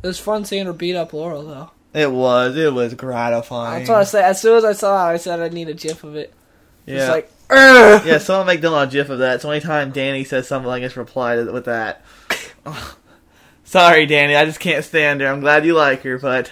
[0.01, 1.71] It was fun seeing her beat up Laurel though.
[1.93, 2.55] It was.
[2.55, 3.79] It was gratifying.
[3.79, 4.23] That's what I said.
[4.25, 6.33] As soon as I saw it, I said I need a gif of it.
[6.85, 6.95] yeah.
[6.97, 7.31] It's like,
[8.05, 9.41] yeah, someone make Dylan a gif of that.
[9.41, 12.03] So anytime Danny says something, I just reply to, with that.
[13.67, 15.27] Sorry, Danny, I just can't stand her.
[15.27, 16.49] I'm glad you like her, but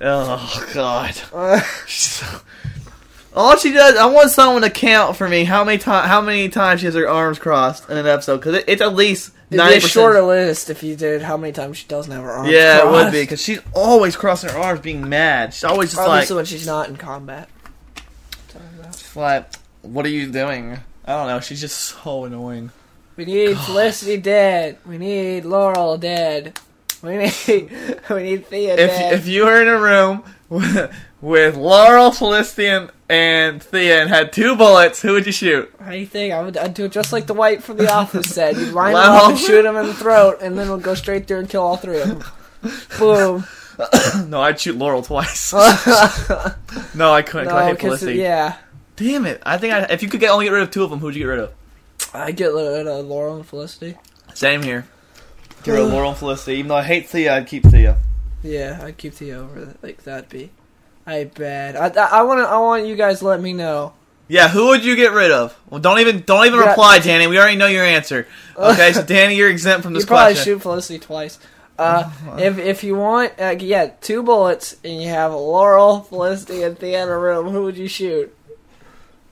[0.00, 1.14] oh god,
[3.32, 3.96] all she does.
[3.96, 6.96] I want someone to count for me how many times how many times she has
[6.96, 10.22] her arms crossed in an episode because it, it's at least It'd be a shorter
[10.22, 12.50] list if you did how many times she doesn't have her arms.
[12.50, 15.54] Yeah, it would be because she's always crossing her arms, being mad.
[15.54, 17.48] She's always just Obviously, like, when she's not in combat.
[19.14, 21.38] like, "What are you doing?" I don't know.
[21.38, 22.72] She's just so annoying.
[23.20, 24.78] We need Felicity dead.
[24.86, 26.58] We need Laurel dead.
[27.02, 27.34] We need
[28.10, 29.12] we need Thea if dead.
[29.12, 34.56] if you were in a room with, with Laurel, Felicity, and Thea and had two
[34.56, 35.70] bullets, who would you shoot?
[35.84, 36.32] How you think?
[36.32, 38.56] I would I'd do it just like the Dwight from The Office said.
[38.56, 41.26] You'd line them up and shoot him in the throat, and then we'll go straight
[41.28, 42.24] through and kill all three of them.
[42.98, 43.44] Boom.
[44.30, 45.52] no, I'd shoot Laurel twice.
[45.52, 47.48] no, I couldn't.
[47.48, 48.14] 'cause I hate Felicity.
[48.14, 48.56] yeah,
[48.96, 49.42] Damn it!
[49.44, 51.14] I think I, if you could get only get rid of two of them, who'd
[51.14, 51.52] you get rid of?
[52.12, 53.96] I get rid of Laurel and Felicity.
[54.34, 54.86] Same here.
[55.62, 56.58] Get rid of Laurel and Felicity.
[56.58, 57.98] Even though I hate Thea, I'd keep Thea.
[58.42, 59.82] Yeah, I'd keep Thea over that.
[59.82, 60.50] Like that'd be.
[61.06, 61.76] I bet.
[61.76, 62.44] I I want to.
[62.48, 63.92] I want you guys to let me know.
[64.28, 65.58] Yeah, who would you get rid of?
[65.68, 66.68] Well, don't even don't even Yeah.
[66.70, 67.26] reply, Danny.
[67.26, 68.26] We already know your answer.
[68.56, 70.54] Okay, so Danny, you're exempt from this You this probably question.
[70.54, 71.38] shoot Felicity twice.
[71.78, 76.78] Uh, if if you want, uh, yeah, two bullets, and you have Laurel, Felicity, and
[76.78, 77.48] Thea in a room.
[77.48, 78.34] Who would you shoot?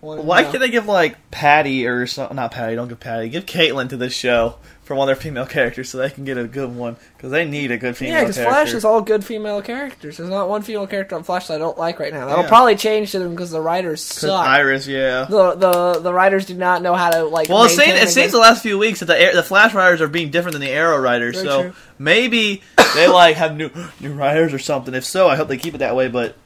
[0.01, 2.77] One Why can't they give like Patty or some, not Patty?
[2.77, 3.29] Don't give Patty.
[3.29, 6.39] Give Caitlin to this show for one of their female characters so they can get
[6.39, 8.37] a good one because they need a good female Yeah, because.
[8.39, 10.17] Flash is all good female characters.
[10.19, 12.27] There's not one female character on Flash that I don't like right now.
[12.27, 12.49] That'll Yeah.
[12.49, 14.47] probably change to them because the writers suck.
[14.47, 15.25] Iris, yeah.
[15.29, 17.49] the the the writers do not know how to like.
[17.49, 20.07] Well, it seems, it seems the last few weeks that the the Flash writers are
[20.09, 21.35] being different than the Arrow writers.
[21.35, 21.73] Very so true.
[21.99, 22.63] maybe
[22.95, 24.95] they like have new new writers or something.
[24.95, 26.07] If so, I hope they keep it that way.
[26.07, 26.37] But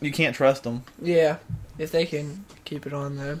[0.00, 0.84] you can't trust them.
[1.02, 1.38] yeah,
[1.76, 3.40] if they can keep it on there,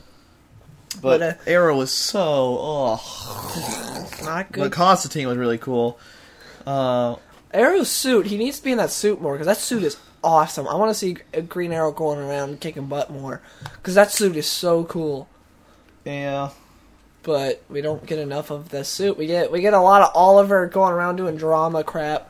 [1.00, 4.20] But, But, uh, Arrow was so oh.
[4.24, 4.62] not good.
[4.62, 6.00] But Constantine was really cool.
[6.66, 7.14] Uh,
[7.54, 10.66] Arrow's suit, he needs to be in that suit more because that suit is awesome.
[10.66, 13.40] I want to see a Green Arrow going around kicking butt more
[13.76, 15.28] because that suit is so cool.
[16.04, 16.50] yeah.
[17.22, 19.18] But we don't get enough of the suit.
[19.18, 22.29] We get we get a lot of Oliver going around doing drama crap.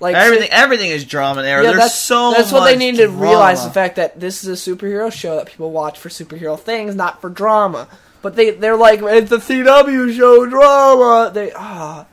[0.00, 1.62] Like Everything, everything is drama in Arrow.
[1.62, 4.68] Yeah, There's that's, so that's what they need to realize the fact that this is
[4.68, 7.88] a superhero show that people watch for superhero things, not for drama.
[8.22, 11.30] But they they're like it's a CW show drama.
[11.34, 12.06] They ah,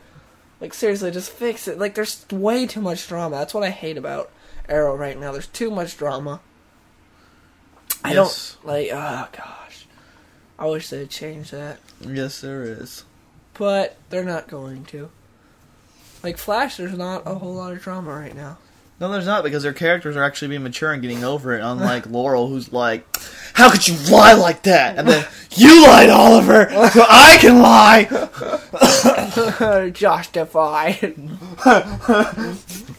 [0.60, 1.78] like seriously, just fix it.
[1.78, 3.36] Like there's way too much drama.
[3.38, 4.32] That's what I hate about
[4.68, 5.32] Arrow right now.
[5.32, 6.42] There's too much drama.
[8.04, 8.58] I Yes.
[8.64, 8.90] don't like.
[8.92, 9.86] Oh gosh,
[10.58, 13.04] I wish they'd change that, Yes, there is.
[13.54, 15.10] but they're not going to.
[16.26, 18.58] Like Flash, there's not a whole lot of drama right now.
[19.00, 21.62] No, there's not because their characters are actually being mature and getting over it.
[21.62, 23.06] Unlike Laurel, who's like,
[23.54, 28.06] "How could you lie like that?" And then you lied, Oliver, so I can lie.
[29.94, 31.16] Justified.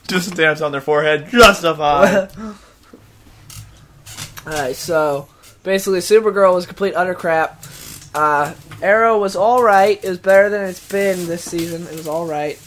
[0.07, 2.31] Just stamps on their forehead, justified.
[4.47, 5.27] Alright, so
[5.65, 7.65] basically, Supergirl was complete utter crap.
[8.15, 10.05] Uh, Arrow was alright.
[10.05, 11.89] It was better than it's been this season.
[11.89, 12.61] It was alright.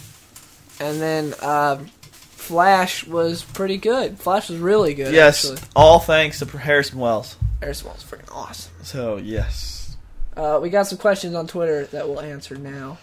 [0.80, 4.18] And then um, Flash was pretty good.
[4.18, 5.14] Flash was really good.
[5.14, 5.68] yes, actually.
[5.76, 7.36] all thanks to Harrison Wells.
[7.62, 8.72] Airspell was freaking awesome.
[8.84, 9.98] So yes.
[10.36, 12.98] Uh, we got some questions on Twitter that we'll answer now.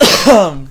[0.26, 0.68] Let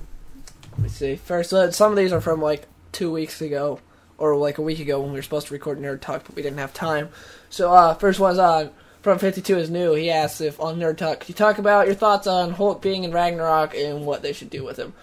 [0.80, 1.16] me see.
[1.18, 3.80] First, uh, some of these are from like two weeks ago,
[4.18, 6.42] or like a week ago when we were supposed to record Nerd Talk, but we
[6.42, 7.10] didn't have time.
[7.50, 9.94] So, uh, first one's on from 52 is new.
[9.94, 13.04] He asks if on Nerd Talk, could you talk about your thoughts on Hulk being
[13.04, 14.94] in Ragnarok and what they should do with him?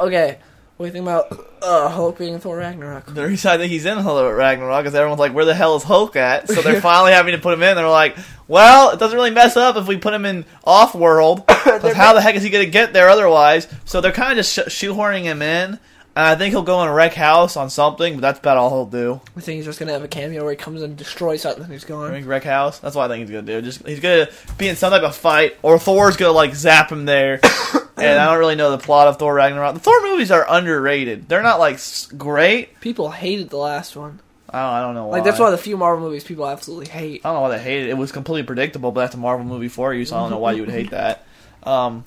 [0.00, 0.38] Okay,
[0.82, 3.06] what do you think about uh, Hulk being in Thor Ragnarok?
[3.14, 5.76] the reason I think he's in Hulk at Ragnarok is everyone's like, "Where the hell
[5.76, 7.76] is Hulk at?" So they're finally having to put him in.
[7.76, 8.16] They're like,
[8.48, 11.44] "Well, it doesn't really mess up if we put him in off world.
[11.64, 14.44] But how the heck is he going to get there otherwise?" So they're kind of
[14.44, 15.78] just sh- shoehorning him in.
[16.14, 18.68] And I think he'll go in a wreck house on something, but that's about all
[18.68, 19.20] he'll do.
[19.36, 21.72] I think he's just gonna have a cameo where he comes and destroys something and
[21.72, 22.10] he's I gone.
[22.10, 22.80] think wreck house.
[22.80, 23.62] That's what I think he's gonna do.
[23.62, 27.04] Just he's gonna be in some type of fight, or Thor's gonna like zap him
[27.06, 27.40] there.
[28.02, 29.74] and I don't really know the plot of Thor Ragnarok.
[29.74, 31.28] The Thor movies are underrated.
[31.28, 32.78] They're not like s- great.
[32.80, 34.20] People hated the last one.
[34.50, 35.12] I don't, I don't know why.
[35.18, 37.22] Like that's one of the few Marvel movies people absolutely hate.
[37.24, 37.90] I don't know why they hated it.
[37.90, 40.38] It was completely predictable, but that's a Marvel movie for you, so I don't know
[40.38, 41.24] why you would hate that.
[41.62, 42.04] Um,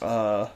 [0.00, 0.48] uh,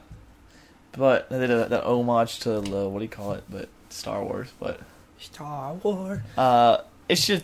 [0.93, 3.43] but they did a, the homage to the, what do you call it?
[3.49, 4.49] But Star Wars.
[4.59, 4.79] But
[5.19, 6.21] Star Wars.
[6.37, 6.79] uh,
[7.09, 7.43] it's just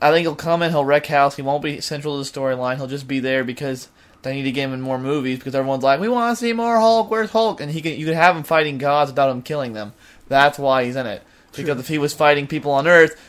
[0.00, 1.36] I think he'll come in, he'll wreck house.
[1.36, 2.76] He won't be central to the storyline.
[2.76, 3.88] He'll just be there because
[4.22, 6.52] they need to get him in more movies because everyone's like, we want to see
[6.52, 7.10] more Hulk.
[7.10, 7.60] Where's Hulk?
[7.60, 9.92] And he can you can have him fighting gods without him killing them.
[10.28, 11.22] That's why he's in it.
[11.56, 13.20] Because if he was fighting people on Earth,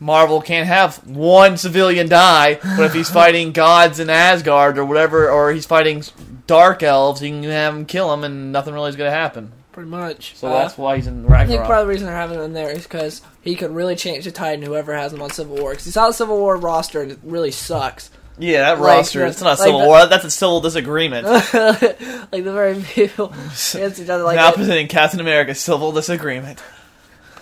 [0.00, 2.54] Marvel can't have one civilian die.
[2.62, 6.02] But if he's fighting gods in Asgard or whatever, or he's fighting
[6.46, 9.52] dark elves, you can have him kill him, and nothing really is going to happen.
[9.72, 10.34] Pretty much.
[10.36, 11.66] So Uh, that's why he's in I think Ragnarok.
[11.66, 14.24] part of the reason they're having him in there is because he could really change
[14.24, 15.70] the tide in whoever has him on Civil War.
[15.70, 18.10] Because he saw the Civil War roster and it really sucks.
[18.38, 19.20] Yeah, that like roster.
[19.20, 20.06] the- it's not a like civil war.
[20.06, 21.26] That's a civil disagreement.
[21.52, 23.26] like the very people
[23.74, 24.22] against each other.
[24.24, 26.62] Like now presenting Captain America, civil disagreement.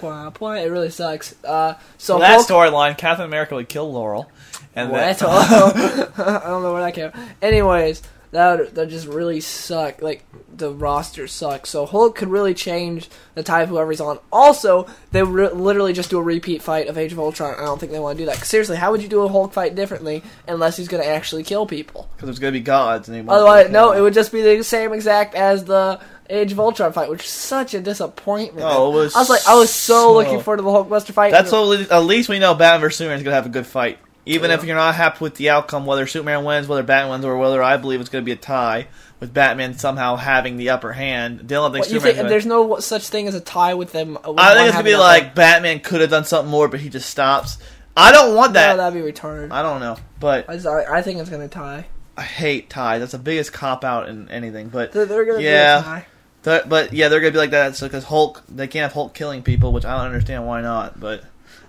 [0.02, 1.34] Wah, wah, it really sucks.
[1.42, 4.30] Uh, so So that storyline, Captain America would kill Laurel,
[4.74, 5.18] and What?
[5.18, 5.22] that,
[6.18, 7.12] I don't know where that came.
[7.40, 8.02] Anyways,
[8.32, 10.02] that would, that just really suck.
[10.02, 11.70] Like the roster sucks.
[11.70, 14.18] So Hulk could really change the type of whoever he's on.
[14.32, 17.54] Also, they re- literally just do a repeat fight of Age of Ultron.
[17.54, 18.44] I don't think they want to do that.
[18.44, 21.66] seriously, how would you do a Hulk fight differently unless he's going to actually kill
[21.66, 22.08] people?
[22.16, 23.08] because there's gonna be gods.
[23.08, 26.92] And Otherwise, no, it would just be the same exact as the Age of Ultron
[26.92, 28.66] fight, which is such a disappointment.
[28.68, 31.12] Oh, it was I was like, I was so, so- looking forward to the Hulkbuster
[31.12, 31.30] fight.
[31.32, 33.98] That's what, at least we know Batman vs Superman is gonna have a good fight.
[34.28, 37.36] Even if you're not happy with the outcome, whether Superman wins, whether Batman wins, or
[37.38, 38.88] whether I believe it's gonna be a tie
[39.20, 41.40] with Batman somehow having the upper hand.
[41.42, 44.16] Dylan thinks What, you think there's no such thing as a tie with them?
[44.18, 46.50] Uh, with I think it's gonna be having a- like Batman could have done something
[46.50, 47.58] more, but he just stops.
[47.96, 48.76] I don't want No, that.
[48.76, 49.52] that'd be retarded.
[49.52, 51.86] I don't know, but I, just- I I think it's gonna tie.
[52.16, 53.00] I hate ties.
[53.00, 54.68] That's the biggest cop out in anything.
[54.70, 55.76] But They're, they're gonna Yeah.
[55.76, 56.62] do a tie.
[56.68, 57.76] But yeah, they're gonna be like that.
[57.76, 60.98] So because Hulk, they can't have Hulk killing people, which I don't understand why not.
[60.98, 61.22] But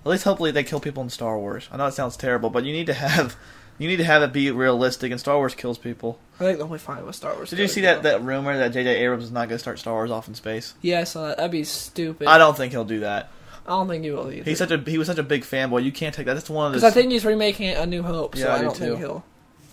[0.08, 1.68] at least hopefully they kill people in Star Wars.
[1.72, 3.36] I know it sounds terrible, but you need to have
[3.78, 5.12] you need to have it be realistic.
[5.12, 6.20] And Star Wars kills people.
[6.36, 7.50] I think they'll be fine with Star Wars.
[7.50, 9.04] Did you see that that rumor that J.J.
[9.04, 10.74] Abrams is not gonna start Star Wars off in space?
[10.82, 11.38] Yeah, I saw that.
[11.38, 12.28] That'd be stupid.
[12.28, 13.30] I don't think he'll do that.
[13.66, 14.44] I don't think he will either.
[14.50, 15.84] He's such a he was such a big fanboy.
[15.84, 16.36] You can't take that.
[16.36, 16.78] That's one of the.
[16.80, 16.92] because.
[16.92, 18.84] I think he's remaking A New Hope, so Yeah, I I do don't too.
[18.86, 19.24] think he'll.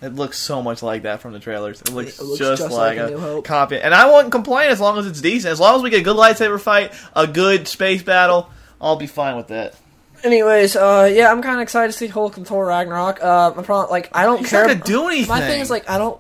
[0.03, 1.81] It looks so much like that from the trailers.
[1.81, 3.44] It looks, It looks just, just like, like A a New Hope.
[3.47, 3.79] copy.
[3.81, 5.51] And I won't complain as long as it's decent.
[5.53, 9.07] As long as we get a good lightsaber fight, a good space battle, I'll be
[9.07, 9.77] fine with that.
[10.24, 13.22] Anyways, uh, yeah, I'm kind of excited to see Hulk and Thor Ragnarok.
[13.22, 14.62] Uh, my problem, like, I don't He's care.
[14.66, 15.28] not gonna do anything.
[15.28, 16.18] My thing is, like, I don't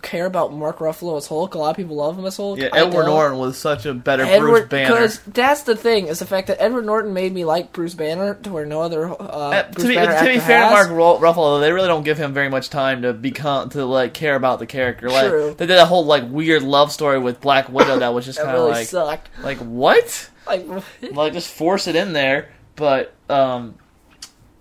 [0.00, 1.54] care about Mark Ruffalo as Hulk.
[1.54, 2.58] A lot of people love him as Hulk.
[2.58, 3.06] Yeah, I Edward don't.
[3.10, 4.88] Norton was such a better Bruce Banner.
[4.94, 8.34] because that's the thing is the fact that Edward Norton made me like Bruce Banner
[8.36, 10.70] to where no other uh, Uh, Bruce to be, Banner to be fair to.
[10.70, 14.14] Mark Ru- Ruffalo, they really don't give him very much time to become to like
[14.14, 15.10] care about the character.
[15.10, 15.54] Like True.
[15.58, 18.50] they did a whole like weird love story with Black Widow that was just kind
[18.50, 19.28] of really like sucked.
[19.42, 20.30] like what?
[20.46, 20.66] Like,
[21.12, 22.48] Like just force it in there.
[22.74, 23.74] But um,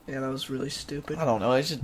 [0.08, 1.18] yeah, that was really stupid.
[1.18, 1.52] I don't know.
[1.52, 1.80] I just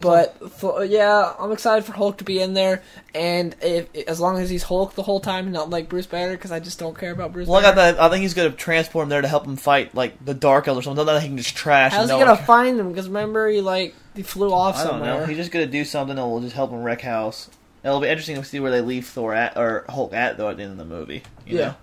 [0.00, 2.82] But th- yeah, I'm excited for Hulk to be in there,
[3.14, 6.50] and if as long as he's Hulk the whole time, not like Bruce Banner, because
[6.52, 7.46] I just don't care about Bruce.
[7.48, 7.92] well, I got Banner.
[7.96, 8.02] that.
[8.02, 10.80] I think he's gonna transport him there to help him fight like the Dark Elves
[10.80, 11.06] or something.
[11.06, 11.92] Not that he can just trash.
[11.92, 12.88] How's and he no gonna one find him?
[12.90, 15.20] Because remember, he like he flew off I don't somewhere.
[15.20, 15.26] know.
[15.26, 17.48] He's just gonna do something that will just help him wreck house.
[17.84, 20.56] It'll be interesting to see where they leave Thor at or Hulk at though at
[20.56, 21.22] the end of the movie.
[21.46, 21.74] You Yeah.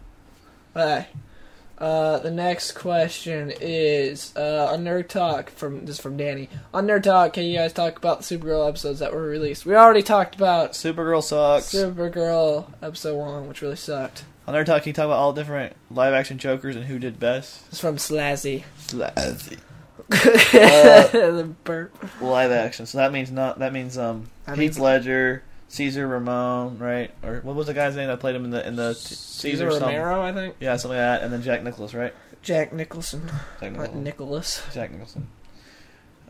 [0.75, 0.81] know?
[0.81, 1.07] Alright.
[1.79, 6.49] Uh, the next question is uh, on Nerd Talk from this is from Danny.
[6.73, 9.65] On Nerd Talk, can you guys talk about the Supergirl episodes that were released?
[9.65, 11.73] We already talked about Supergirl sucks.
[11.73, 14.25] Supergirl episode one, which really sucked.
[14.45, 17.17] On Nerd talk, can you talk about all different live action Jokers and who did
[17.19, 17.61] best?
[17.69, 18.63] It's from Slazzy.
[18.93, 19.37] Uh,
[20.09, 21.95] the burp.
[22.21, 22.87] live action.
[22.87, 23.59] So that means not.
[23.59, 27.11] That means um That Heath means- Ledger, Caesar Ramon, right?
[27.23, 29.69] Or what was the guy's name that played him in the in the t- Caesar
[29.69, 29.97] Caesar something?
[29.97, 30.55] Romero, I think.
[30.59, 31.23] Yeah, something like that.
[31.23, 32.13] And then Jack Nicholas, right?
[32.41, 33.27] Jack Nicholson,
[33.59, 34.03] Jack not Nicholson.
[34.03, 34.63] Nicholas.
[34.73, 35.27] Jack Nicholson.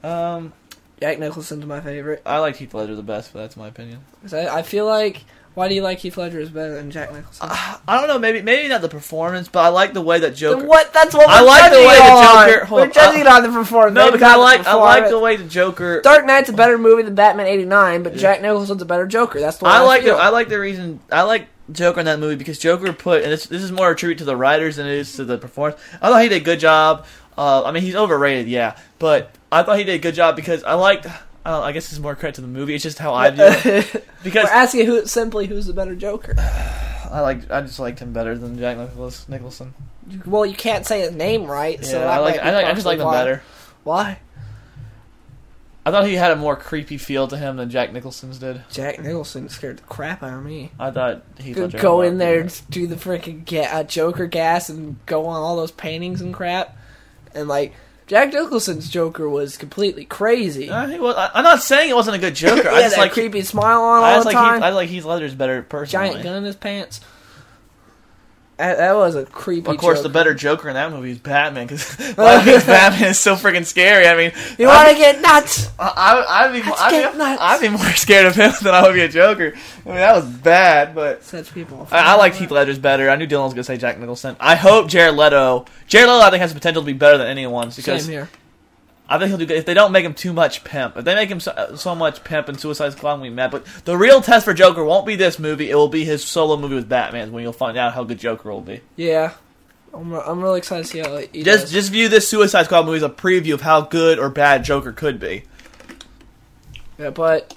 [0.03, 0.53] Um,
[0.99, 2.21] Jack Nicholson's my favorite.
[2.25, 3.99] I like Heath Ledger the best, but that's my opinion.
[4.21, 5.23] 'Cause I, I feel like
[5.55, 7.47] why do you like Heath Ledger is better than Jack Nicholson?
[7.51, 10.59] I don't know, maybe maybe not the performance, but I like the way that Joker.
[10.59, 10.93] Then what?
[10.93, 12.51] That's what I we're like the judging way the.
[12.51, 13.95] Joker- hold We're on, judging uh, on the performance.
[13.95, 16.01] No, maybe because I not like I like the way the Joker.
[16.01, 19.39] Dark Knight's a better movie than Batman '89, but Jack Nicholson's a better Joker.
[19.39, 20.11] That's the way I I, like the.
[20.11, 23.45] I like the reason I like Joker in that movie because Joker put and this
[23.47, 25.81] this is more a tribute to the writers than it is to the performance.
[26.01, 27.05] I thought he did a good job.
[27.37, 30.63] Uh, I mean, he's overrated, yeah, but I thought he did a good job because
[30.63, 31.07] I liked.
[31.45, 32.75] I, don't, I guess it's more credit to the movie.
[32.75, 36.35] It's just how I view it because We're asking who simply who's the better Joker.
[37.11, 39.73] I like I just liked him better than Jack Nicholas Nicholson.
[40.25, 42.73] Well, you can't say his name right, so yeah, that I like I, like, I
[42.73, 43.41] just like him better.
[43.83, 44.19] Why?
[45.85, 48.61] I thought he had a more creepy feel to him than Jack Nicholson's did.
[48.69, 50.71] Jack Nicholson scared the crap out of me.
[50.77, 54.69] I thought he Go, go in there and do the freaking ga- uh, Joker gas
[54.69, 56.77] and go on all those paintings and crap,
[57.33, 57.73] and like
[58.09, 60.67] Jack Nicholson's Joker was completely crazy.
[60.67, 62.63] Uh, he was, I, I'm not saying it wasn't a good Joker.
[62.63, 64.55] he I had just that like creepy smile on I all the like time.
[64.55, 66.09] Heath, I like Heath Ledger's better personally.
[66.09, 67.01] Giant gun in his pants.
[68.59, 69.71] That, that was a creepy.
[69.71, 73.65] Of course, the better Joker in that movie is Batman because Batman is so freaking
[73.65, 74.05] scary.
[74.05, 75.69] I mean, You want to get nuts?
[75.79, 77.41] I, I, I'd be, I'd, be, nuts.
[77.41, 79.53] I'd be more scared of him than I would be a Joker.
[79.85, 81.87] I mean, that was bad, but Such people.
[81.89, 83.09] I, I liked Heath Ledger's better.
[83.09, 84.35] I knew Dylan was gonna say Jack Nicholson.
[84.41, 85.63] I hope Jared Leto.
[85.87, 88.29] Jared Leto, I think, has the potential to be better than anyone because Same here.
[89.11, 90.95] I think he'll do good if they don't make him too much pimp.
[90.95, 93.49] If they make him so, so much pimp and Suicide Squad, we mad.
[93.49, 95.71] But the real test for Joker won't be this movie.
[95.71, 98.51] It will be his solo movie with Batman when you'll find out how good Joker
[98.51, 98.81] will be.
[98.95, 99.33] Yeah.
[99.91, 101.71] I'm, I'm really excited to see how he Just does.
[101.71, 104.91] just view this Suicide Squad movie as a preview of how good or bad Joker
[104.91, 105.43] could be.
[106.99, 107.55] Yeah, but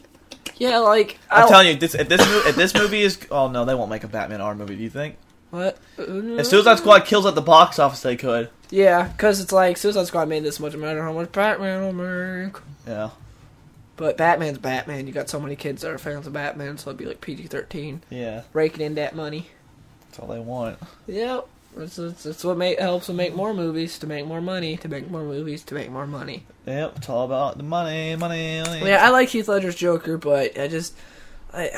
[0.56, 3.48] yeah, like I'm I- telling you, this if this movie, if this movie is oh
[3.48, 4.76] no, they won't make a Batman R movie.
[4.76, 5.16] Do you think?
[5.50, 5.76] What?
[5.98, 8.48] If Suicide Squad kills at the box office, they could.
[8.72, 11.92] Yeah, because it's like Suicide Squad made this much, no matter how much Batman will
[11.92, 12.56] make.
[12.87, 13.11] Yeah.
[13.96, 15.06] But Batman's Batman.
[15.06, 17.48] You got so many kids that are fans of Batman, so it'd be like PG
[17.48, 18.42] thirteen, Yeah.
[18.54, 19.48] raking in that money.
[20.08, 20.78] That's all they want.
[21.06, 21.46] Yep.
[21.76, 24.88] That's, that's, that's what make, helps them make more movies, to make more money, to
[24.88, 26.44] make more movies, to make more money.
[26.66, 26.94] Yep.
[26.96, 28.87] It's all about the money, money, money.
[28.87, 30.94] Yeah, I like Heath Ledger's Joker, but I just,
[31.52, 31.70] I,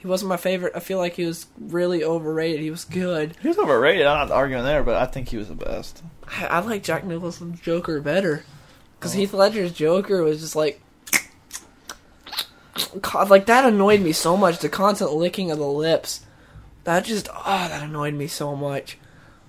[0.00, 0.72] he wasn't my favorite.
[0.74, 2.60] I feel like he was really overrated.
[2.60, 3.36] He was good.
[3.42, 4.06] He was overrated.
[4.06, 6.02] I'm not arguing there, but I think he was the best.
[6.26, 8.44] I, I like Jack Nicholson's Joker better,
[8.98, 9.18] because oh.
[9.18, 10.80] Heath Ledger's Joker was just like,
[13.02, 14.58] God, like that annoyed me so much.
[14.58, 16.24] The constant licking of the lips,
[16.84, 18.96] that just, oh, that annoyed me so much.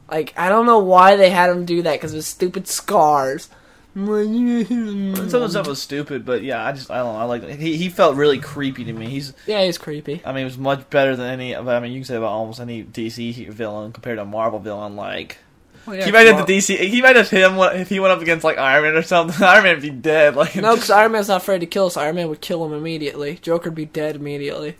[0.09, 3.47] Like I don't know why they had him do that because of his stupid scars.
[3.93, 7.19] Some of the stuff was stupid, but yeah, I just I don't know.
[7.19, 9.10] I like he he felt really creepy to me.
[9.10, 10.21] He's Yeah, he's creepy.
[10.23, 11.56] I mean, he was much better than any.
[11.56, 14.95] I mean, you can say about almost any DC villain compared to a Marvel villain.
[14.95, 15.39] Like
[15.86, 16.77] Well, yeah, he might have the DC.
[16.77, 19.43] He might have him if he went up against like Iron Man or something.
[19.45, 20.36] Iron Man would be dead.
[20.38, 22.73] Like No, because Iron Man's not afraid to kill, so Iron Man would kill him
[22.73, 23.39] immediately.
[23.41, 24.77] Joker'd be dead immediately.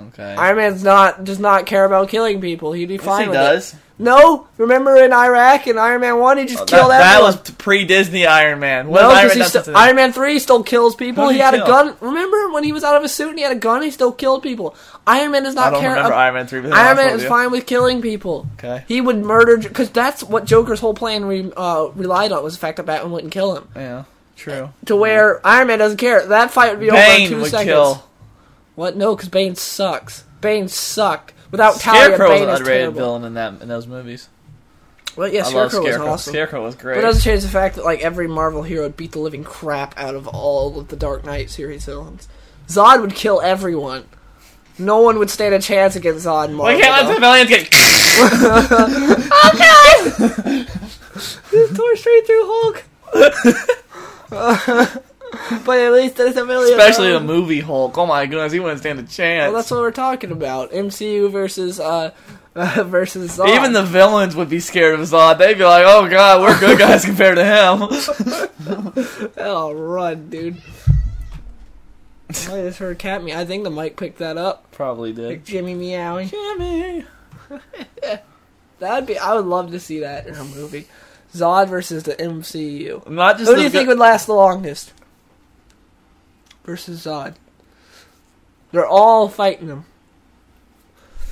[0.00, 0.34] Okay.
[0.34, 2.72] Iron Man's not does not care about killing people.
[2.72, 3.74] He'd be Yes, fine he with does.
[3.74, 3.78] it.
[4.00, 7.32] No, remember in Iraq in Iron Man One, he just that, killed that everyone.
[7.32, 8.86] That was pre Disney Iron Man.
[8.86, 9.76] What no, Iron Man he done still.
[9.76, 11.24] Iron Man Three still kills people.
[11.24, 11.64] Who'd He had kill?
[11.64, 11.96] a gun.
[12.00, 13.82] Remember when he was out of his suit and he had a gun?
[13.82, 14.76] He still killed people.
[15.04, 15.90] Iron Man does I not don't care.
[15.90, 16.70] remember Iron Man three.
[16.70, 17.28] Iron Man is you.
[17.28, 18.46] fine with killing people.
[18.58, 18.84] Okay.
[18.86, 22.60] He would murder because that's what Joker's whole plan re, uh, relied on was the
[22.60, 23.66] fact that Batman wouldn't kill him.
[23.74, 24.04] Yeah.
[24.36, 24.70] True.
[24.86, 26.24] To where Iron Man doesn't care.
[26.24, 27.66] That fight would be over in Bane two would seconds.
[27.68, 28.04] kill.
[28.78, 28.96] What?
[28.96, 30.22] No, because Bane sucks.
[30.40, 31.34] Bane sucked.
[31.50, 33.00] Without Talia, Scarecrow was Bane an is underrated terrible.
[33.00, 34.28] villain in that in those movies.
[35.16, 36.06] Well, yeah, I love Scarecrow was Scarecrow.
[36.12, 36.32] awesome.
[36.32, 36.94] Scarecrow was great.
[36.94, 39.42] But it doesn't change the fact that like every Marvel hero would beat the living
[39.42, 42.28] crap out of all of the Dark Knight series villains.
[42.68, 44.04] Zod would kill everyone.
[44.78, 46.50] No one would stand a chance against Zod.
[46.50, 47.14] In Marvel, Why can't let though.
[47.14, 47.62] civilians get?
[49.54, 50.66] okay.
[51.50, 52.84] Just tore straight through Hulk.
[55.64, 56.78] but at least there's a million.
[56.78, 57.96] Especially the movie Hulk.
[57.98, 59.50] Oh my goodness, he wouldn't stand a chance.
[59.50, 60.70] Well, that's what we're talking about.
[60.72, 62.12] MCU versus uh,
[62.54, 63.54] uh versus Zod.
[63.54, 65.38] Even the villains would be scared of Zod.
[65.38, 70.62] They'd be like, "Oh God, we're good guys compared to him." oh run, dude.
[72.30, 73.32] I just heard cat me.
[73.32, 74.70] I think the mic picked that up.
[74.72, 75.26] Probably did.
[75.28, 75.52] Like did.
[75.52, 76.28] Jimmy meowing.
[76.28, 77.04] Jimmy.
[78.78, 79.18] That'd be.
[79.18, 80.86] I would love to see that in a movie.
[81.34, 83.06] Zod versus the MCU.
[83.08, 84.92] Not just Who the do you vi- think would last the longest?
[86.68, 87.34] Versus Zod.
[88.72, 89.86] They're all fighting him.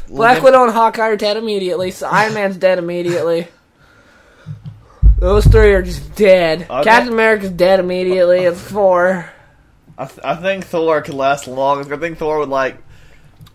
[0.09, 1.91] Black Logan- Widow and Hawkeye are dead immediately.
[1.91, 3.49] So Iron Man's dead immediately.
[5.19, 6.63] Those three are just dead.
[6.71, 6.85] Okay.
[6.85, 8.45] Captain America's dead immediately.
[8.45, 9.31] It's four.
[9.99, 11.93] I, th- I think Thor could last longest.
[11.93, 12.79] I think Thor would like.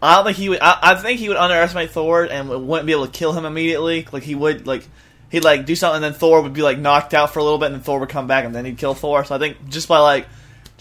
[0.04, 0.60] I don't think he would.
[0.62, 4.08] I, I think he would underestimate Thor and wouldn't be able to kill him immediately.
[4.12, 4.88] Like he would like.
[5.32, 7.58] He'd like do something, and then Thor would be like knocked out for a little
[7.58, 9.26] bit, and then Thor would come back, and then he'd kill Thor.
[9.26, 10.28] So I think just by like,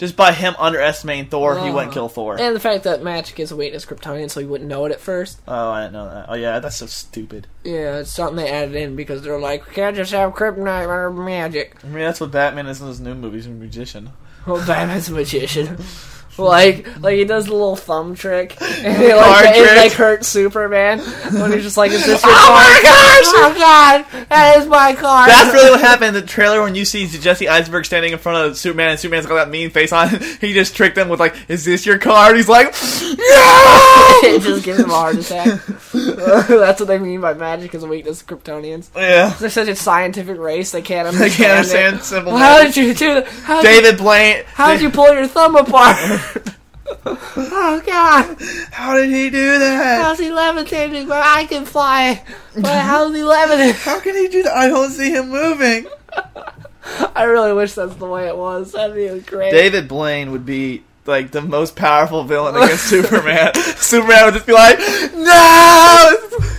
[0.01, 2.41] just by him underestimating Thor, he wouldn't Uh, kill Thor.
[2.41, 4.99] And the fact that magic is a weakness Kryptonian, so he wouldn't know it at
[5.01, 5.39] first.
[5.47, 6.27] oh, I didn't know that.
[6.31, 7.47] Oh yeah, that's so stupid.
[7.63, 11.11] Yeah, it's something they added in because they're like, we can't just have kryptonite or
[11.13, 11.77] magic.
[11.85, 13.47] I mean, that's what Batman is in his new movies.
[13.47, 14.11] A magician.
[14.47, 15.77] Well, Batman's a magician.
[16.41, 19.77] like, like he does the little thumb trick, and he Card like, it trick.
[19.77, 22.41] like hurts Superman when he's just like, "Is this your car?
[22.41, 23.07] Oh card?" my gosh!
[23.33, 25.27] Oh god, that is my car.
[25.27, 28.47] That's really what happened in the trailer when you see Jesse Eisenberg standing in front
[28.47, 30.09] of Superman and Superman's got that mean face on.
[30.41, 32.73] He just tricked him with like, "Is this your card?" He's like,
[33.03, 35.61] "No!" it just gives him a heart attack.
[35.93, 38.89] That's what they mean by magic is a weakness of Kryptonians.
[38.95, 41.33] yeah, They're such a scientific race; they can't I understand.
[41.33, 41.57] can't it.
[41.59, 42.33] understand simple.
[42.33, 43.27] Well, how did you do that?
[43.29, 44.45] How did, David Blaine.
[44.47, 45.97] how did you pull your thumb apart?
[47.07, 48.37] oh god.
[48.73, 50.03] How did he do that?
[50.03, 51.09] How's he levitating?
[51.09, 52.23] But I can fly.
[52.55, 53.75] But how's he levitating?
[53.75, 54.53] How can he do that?
[54.53, 55.87] I don't see him moving.
[57.15, 58.73] I really wish that's the way it was.
[58.73, 59.53] That'd be great.
[59.53, 63.55] David Blaine would be like the most powerful villain against Superman.
[63.77, 64.79] Superman would just be like,
[65.15, 66.17] "No,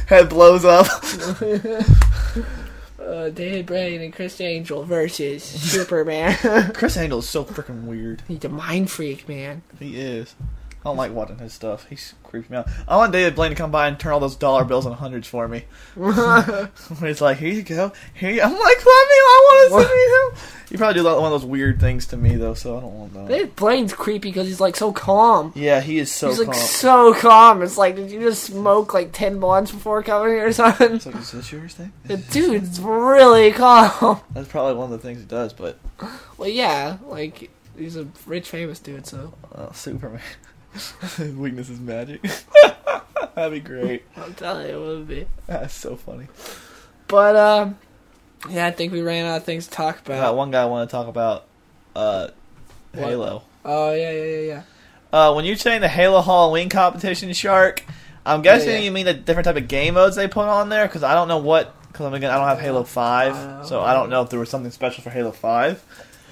[0.07, 0.88] head blows up.
[3.12, 6.72] Uh, David Blaine and Criss Angel versus Superman.
[6.74, 8.24] Criss Angel is so freaking weird.
[8.28, 9.64] He's a mind freak, man.
[9.80, 10.34] He is.
[10.82, 11.86] I don't like watching his stuff.
[11.89, 12.67] He's creeps me out.
[12.88, 15.27] I want David Blaine to come by and turn all those dollar bills and hundreds
[15.27, 15.65] for me.
[15.95, 17.91] He's like, here you go.
[18.15, 19.15] Here you-" I'm like, let me.
[19.21, 20.47] I want to see him.
[20.71, 23.13] You probably do one of those weird things to me though, so I don't want
[23.13, 23.27] that.
[23.27, 25.51] David Blaine's creepy because he's like so calm.
[25.55, 26.47] Yeah, he is so he's calm.
[26.47, 27.61] like so calm.
[27.61, 30.93] It's like, did you just smoke like ten blunts before coming here or something?
[30.95, 31.91] It's like, is this yours thing?
[32.05, 34.21] The dude's really calm.
[34.34, 35.77] That's probably one of the things he does, but
[36.38, 40.21] Well, yeah, like he's a rich, famous dude, so uh, Superman.
[41.19, 42.22] Weakness is magic.
[43.36, 44.03] That'd be great.
[44.17, 45.26] I'm telling you, it would be.
[45.47, 46.28] That's so funny.
[47.07, 47.78] But um,
[48.49, 50.36] yeah, I think we ran out of things to talk about.
[50.36, 51.45] one guy I want to talk about.
[51.95, 52.30] Uh,
[52.93, 53.03] What?
[53.09, 53.43] Halo.
[53.65, 54.63] Oh yeah, yeah, yeah, yeah.
[55.13, 57.84] Uh, when you're saying the Halo Halloween competition, Shark,
[58.26, 58.82] I'm guessing Yeah, yeah.
[58.84, 60.88] you mean the different type of game modes they put on there.
[60.88, 61.76] Because I don't know what.
[61.88, 64.39] Because I'm again, I don't have Halo Five, Uh, so I don't know if there
[64.39, 65.84] was something special for Halo Five.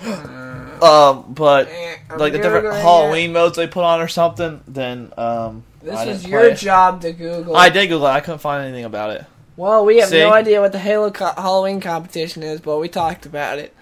[0.81, 5.63] um, but Eh, like the different Halloween modes they put on or something, then um,
[5.83, 6.55] get- I This is didn't your play.
[6.55, 7.55] job to Google.
[7.55, 8.07] I did Google.
[8.07, 8.11] it.
[8.11, 9.25] I couldn't find anything about it.
[9.57, 10.19] Well, we have See?
[10.19, 13.75] no idea what the Halo co- Halloween competition is, but we talked about it.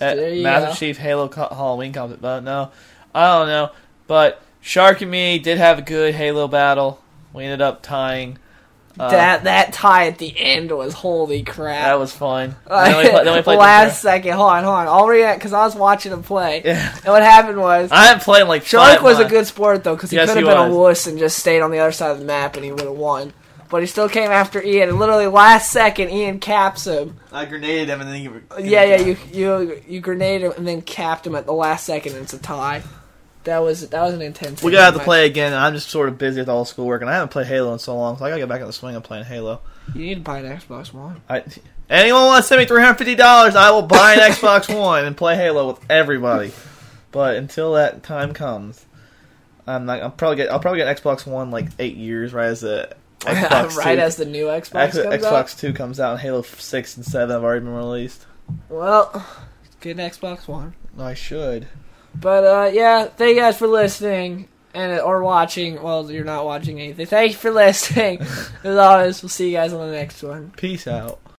[0.00, 0.74] Uh, There you Master go.
[0.74, 2.70] Chief Halo co- Halloween competition, but no,
[3.14, 3.70] I don't know.
[4.06, 7.00] But Shark and me did have a good Halo battle.
[7.34, 8.38] We ended up tying.
[8.98, 11.84] Uh, that that tie at the end was holy crap.
[11.84, 12.54] that was fun.
[12.66, 14.34] Uh, then we, then played last second.
[14.34, 14.86] Hold on, hold on.
[14.86, 16.62] I'll react because I was watching him play.
[16.64, 16.94] Yeah.
[16.96, 19.96] And what happened was I haven't played like Shark five was a good sport though
[19.96, 20.76] because he Yes, could have he been a was.
[20.76, 22.92] wuss and just stayed on the other side of the map and he would have
[22.92, 23.32] won.
[23.68, 27.16] But he still came after Ian, and literally last second, Ian caps him.
[27.32, 28.70] I grenaded him and then he.
[28.70, 32.12] Yeah, yeah, you you you grenaded him and then capped him at the last second,
[32.12, 32.82] and it's a tie.
[33.44, 34.62] That was that was an intense.
[34.62, 35.52] We gotta have to play again.
[35.52, 37.72] and I'm just sort of busy with all the schoolwork, and I haven't played Halo
[37.72, 39.60] in so long, so I gotta get back in the swing of playing Halo.
[39.94, 41.20] You need to buy an Xbox One.
[41.28, 41.44] I,
[41.90, 43.54] anyone want to send me three hundred fifty dollars?
[43.54, 46.52] I will buy an Xbox One and play Halo with everybody.
[47.12, 48.84] But until that time comes,
[49.66, 50.02] I'm not.
[50.02, 50.50] I'm probably get.
[50.50, 54.16] I'll probably get Xbox One like eight years right as the Xbox right two, as
[54.16, 55.48] the new Xbox X- Xbox out.
[55.48, 58.24] Two comes out, and Halo Six and Seven have already been released.
[58.70, 59.24] Well,
[59.80, 60.74] get an Xbox One.
[60.98, 61.66] I should.
[62.14, 65.82] But uh, yeah, thank you guys for listening and or watching.
[65.82, 67.06] Well, you're not watching anything.
[67.06, 68.20] Thank you for listening.
[68.62, 70.52] As always, we'll see you guys on the next one.
[70.56, 71.20] Peace out.